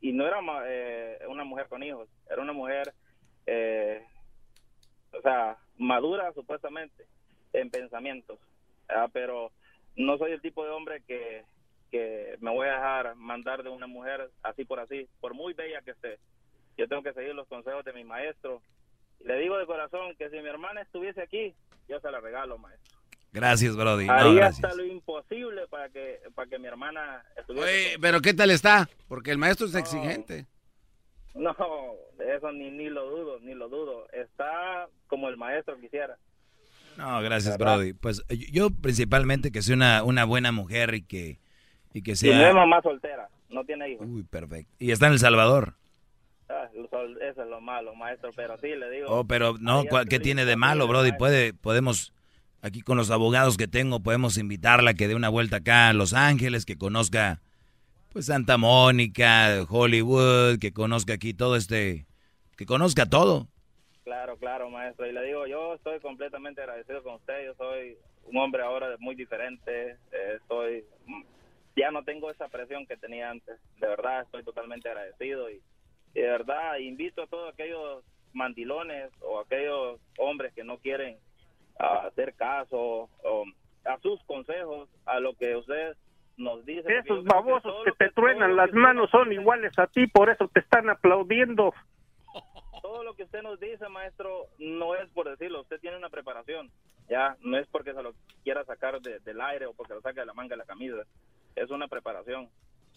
y 0.00 0.12
no 0.12 0.26
era 0.26 0.40
eh, 0.66 1.18
una 1.28 1.44
mujer 1.44 1.68
con 1.68 1.82
hijos, 1.82 2.08
era 2.28 2.42
una 2.42 2.52
mujer, 2.52 2.92
eh, 3.46 4.04
o 5.12 5.20
sea, 5.22 5.56
madura 5.78 6.32
supuestamente 6.32 7.06
en 7.52 7.70
pensamientos, 7.70 8.38
ah, 8.88 9.08
pero 9.12 9.52
no 9.96 10.18
soy 10.18 10.32
el 10.32 10.40
tipo 10.40 10.64
de 10.64 10.70
hombre 10.70 11.02
que, 11.06 11.44
que 11.90 12.36
me 12.40 12.50
voy 12.50 12.68
a 12.68 12.74
dejar 12.74 13.14
mandar 13.14 13.62
de 13.62 13.70
una 13.70 13.86
mujer 13.86 14.30
así 14.42 14.64
por 14.64 14.80
así, 14.80 15.08
por 15.20 15.34
muy 15.34 15.54
bella 15.54 15.80
que 15.82 15.92
esté. 15.92 16.18
Yo 16.76 16.88
tengo 16.88 17.02
que 17.02 17.14
seguir 17.14 17.34
los 17.34 17.48
consejos 17.48 17.84
de 17.84 17.94
mi 17.94 18.04
maestro 18.04 18.60
Le 19.20 19.38
digo 19.38 19.56
de 19.56 19.66
corazón 19.66 20.14
que 20.16 20.28
si 20.28 20.36
mi 20.40 20.48
hermana 20.48 20.82
estuviese 20.82 21.22
aquí, 21.22 21.54
yo 21.88 21.98
se 22.00 22.10
la 22.10 22.20
regalo, 22.20 22.58
maestro. 22.58 22.95
Gracias, 23.36 23.76
Brody. 23.76 24.06
No, 24.06 24.12
Haría 24.14 24.32
gracias. 24.34 24.64
hasta 24.64 24.76
lo 24.76 24.84
imposible 24.86 25.66
para 25.68 25.88
que, 25.90 26.20
para 26.34 26.48
que 26.48 26.58
mi 26.58 26.66
hermana 26.66 27.22
estuviese 27.38 27.68
Oye, 27.68 27.98
pero 28.00 28.20
¿qué 28.20 28.32
tal 28.34 28.50
está? 28.50 28.88
Porque 29.08 29.30
el 29.30 29.38
maestro 29.38 29.66
es 29.66 29.74
exigente. 29.74 30.46
No, 31.34 31.54
eso 32.34 32.50
ni, 32.52 32.70
ni 32.70 32.88
lo 32.88 33.08
dudo, 33.10 33.38
ni 33.40 33.54
lo 33.54 33.68
dudo. 33.68 34.06
Está 34.10 34.88
como 35.06 35.28
el 35.28 35.36
maestro 35.36 35.78
quisiera. 35.78 36.16
No, 36.96 37.20
gracias, 37.20 37.58
¿Verdad? 37.58 37.76
Brody. 37.76 37.92
Pues 37.92 38.24
yo, 38.30 38.46
yo 38.52 38.70
principalmente 38.70 39.52
que 39.52 39.60
sea 39.60 39.74
una, 39.76 40.02
una 40.02 40.24
buena 40.24 40.50
mujer 40.50 40.94
y 40.94 41.02
que, 41.02 41.38
y 41.92 42.00
que 42.00 42.12
Y 42.12 42.30
no 42.30 42.32
es 42.32 42.38
sea... 42.40 42.54
mamá 42.54 42.80
soltera, 42.80 43.28
no 43.50 43.64
tiene 43.64 43.90
hijos. 43.90 44.06
Uy, 44.08 44.22
perfecto. 44.22 44.72
Y 44.78 44.92
está 44.92 45.08
en 45.08 45.12
El 45.12 45.18
Salvador. 45.18 45.74
Ah, 46.48 46.68
eso 46.72 47.42
es 47.42 47.48
lo 47.50 47.60
malo, 47.60 47.94
maestro, 47.94 48.30
pero 48.34 48.56
sí, 48.58 48.68
le 48.68 48.88
digo. 48.88 49.08
Oh, 49.10 49.24
pero 49.26 49.56
no, 49.60 49.80
haría 49.80 49.90
¿cuál- 49.90 50.08
¿qué 50.08 50.20
tiene 50.20 50.46
de 50.46 50.56
malo, 50.56 50.86
Brody? 50.88 51.12
Puede, 51.12 51.52
podemos, 51.52 52.14
aquí 52.62 52.82
con 52.82 52.96
los 52.96 53.10
abogados 53.10 53.56
que 53.56 53.68
tengo, 53.68 54.00
podemos 54.00 54.38
invitarla 54.38 54.90
a 54.90 54.94
que 54.94 55.08
dé 55.08 55.14
una 55.14 55.28
vuelta 55.28 55.58
acá 55.58 55.88
a 55.88 55.92
Los 55.92 56.12
Ángeles, 56.12 56.64
que 56.64 56.76
conozca, 56.76 57.40
pues, 58.12 58.26
Santa 58.26 58.56
Mónica, 58.56 59.64
Hollywood, 59.68 60.58
que 60.58 60.72
conozca 60.72 61.14
aquí 61.14 61.34
todo 61.34 61.56
este, 61.56 62.06
que 62.56 62.66
conozca 62.66 63.06
todo. 63.06 63.48
Claro, 64.04 64.36
claro, 64.36 64.70
maestro. 64.70 65.06
Y 65.06 65.12
le 65.12 65.22
digo, 65.24 65.46
yo 65.46 65.74
estoy 65.74 65.98
completamente 66.00 66.60
agradecido 66.60 67.02
con 67.02 67.14
usted. 67.14 67.44
Yo 67.44 67.54
soy 67.54 67.96
un 68.24 68.36
hombre 68.36 68.62
ahora 68.62 68.96
muy 69.00 69.14
diferente. 69.16 69.96
eh, 70.12 70.84
ya 71.76 71.90
no 71.90 72.02
tengo 72.04 72.30
esa 72.30 72.48
presión 72.48 72.86
que 72.86 72.96
tenía 72.96 73.30
antes. 73.30 73.58
De 73.78 73.86
verdad, 73.86 74.22
estoy 74.22 74.42
totalmente 74.42 74.88
agradecido 74.88 75.50
y 75.50 75.60
de 76.14 76.22
verdad 76.22 76.78
invito 76.78 77.22
a 77.22 77.26
todos 77.26 77.52
aquellos 77.52 78.02
mandilones 78.32 79.10
o 79.20 79.40
aquellos 79.40 80.00
hombres 80.18 80.52
que 80.54 80.64
no 80.64 80.78
quieren 80.78 81.18
ah, 81.78 82.06
hacer 82.08 82.34
caso 82.34 83.08
o, 83.24 83.44
a 83.84 83.98
sus 84.00 84.22
consejos, 84.24 84.88
a 85.04 85.20
lo 85.20 85.34
que 85.34 85.56
usted 85.56 85.96
nos 86.36 86.64
dice. 86.66 86.84
Esos 86.98 87.24
babosos 87.24 87.74
que 87.84 87.92
te 87.92 88.10
truenan 88.10 88.56
las 88.56 88.72
manos 88.72 89.10
son 89.10 89.32
iguales 89.32 89.78
a 89.78 89.86
ti, 89.86 90.06
por 90.06 90.28
eso 90.30 90.48
te 90.48 90.60
están 90.60 90.90
aplaudiendo. 90.90 91.72
todo 92.82 93.02
lo 93.04 93.14
que 93.14 93.24
usted 93.24 93.42
nos 93.42 93.58
dice, 93.58 93.88
maestro, 93.88 94.46
no 94.58 94.94
es 94.94 95.08
por 95.10 95.28
decirlo. 95.28 95.62
Usted 95.62 95.80
tiene 95.80 95.96
una 95.96 96.08
preparación. 96.10 96.70
Ya, 97.08 97.36
no 97.40 97.56
es 97.56 97.66
porque 97.68 97.94
se 97.94 98.02
lo 98.02 98.14
quiera 98.42 98.64
sacar 98.64 99.00
de- 99.00 99.20
del 99.20 99.40
aire 99.40 99.66
o 99.66 99.72
porque 99.74 99.94
lo 99.94 100.00
saque 100.00 100.20
de 100.20 100.26
la 100.26 100.34
manga 100.34 100.50
de 100.54 100.58
la 100.58 100.64
camisa. 100.64 100.96
Es 101.54 101.70
una 101.70 101.86
preparación. 101.88 102.48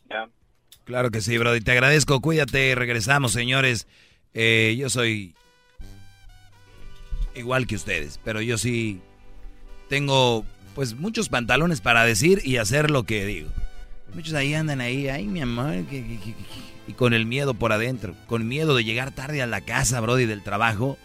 Ya. 0.10 0.28
Claro 0.84 1.12
que 1.12 1.22
sí, 1.22 1.38
Brody. 1.38 1.62
Te 1.62 1.72
agradezco. 1.72 2.20
Cuídate. 2.20 2.74
Regresamos, 2.76 3.32
señores. 3.32 3.88
Eh, 4.34 4.76
yo 4.78 4.90
soy 4.90 5.36
igual 7.36 7.68
que 7.68 7.76
ustedes, 7.76 8.20
pero 8.24 8.42
yo 8.42 8.58
sí 8.58 9.02
tengo 9.90 10.46
pues 10.76 10.96
muchos 10.96 11.30
pantalones 11.30 11.82
para 11.82 12.04
decir 12.06 12.42
y 12.44 12.58
hacer 12.58 12.90
lo 12.92 13.04
que 13.04 13.26
digo. 13.26 13.50
Muchos 14.14 14.34
ahí 14.34 14.54
andan 14.54 14.82
ahí, 14.82 15.08
ay 15.10 15.26
mi 15.28 15.42
amor, 15.42 15.84
que- 15.90 16.04
que- 16.06 16.36
y 16.88 16.94
con 16.94 17.14
el 17.14 17.26
miedo 17.26 17.54
por 17.54 17.72
adentro, 17.72 18.16
con 18.28 18.48
miedo 18.48 18.76
de 18.76 18.84
llegar 18.84 19.12
tarde 19.12 19.42
a 19.42 19.48
la 19.48 19.62
casa, 19.62 20.00
Brody, 20.00 20.26
del 20.26 20.44
trabajo. 20.44 20.98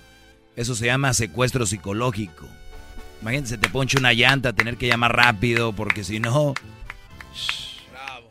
Eso 0.57 0.75
se 0.75 0.87
llama 0.87 1.13
secuestro 1.13 1.67
psicológico. 1.67 2.47
Imagínate, 3.21 3.49
se 3.49 3.59
te 3.59 3.69
ponche 3.69 3.99
una 3.99 4.13
llanta, 4.13 4.53
tener 4.53 4.77
que 4.77 4.87
llamar 4.87 5.15
rápido, 5.17 5.73
porque 5.73 6.05
si 6.05 6.21
no... 6.21 6.55
Bravo. 7.91 8.31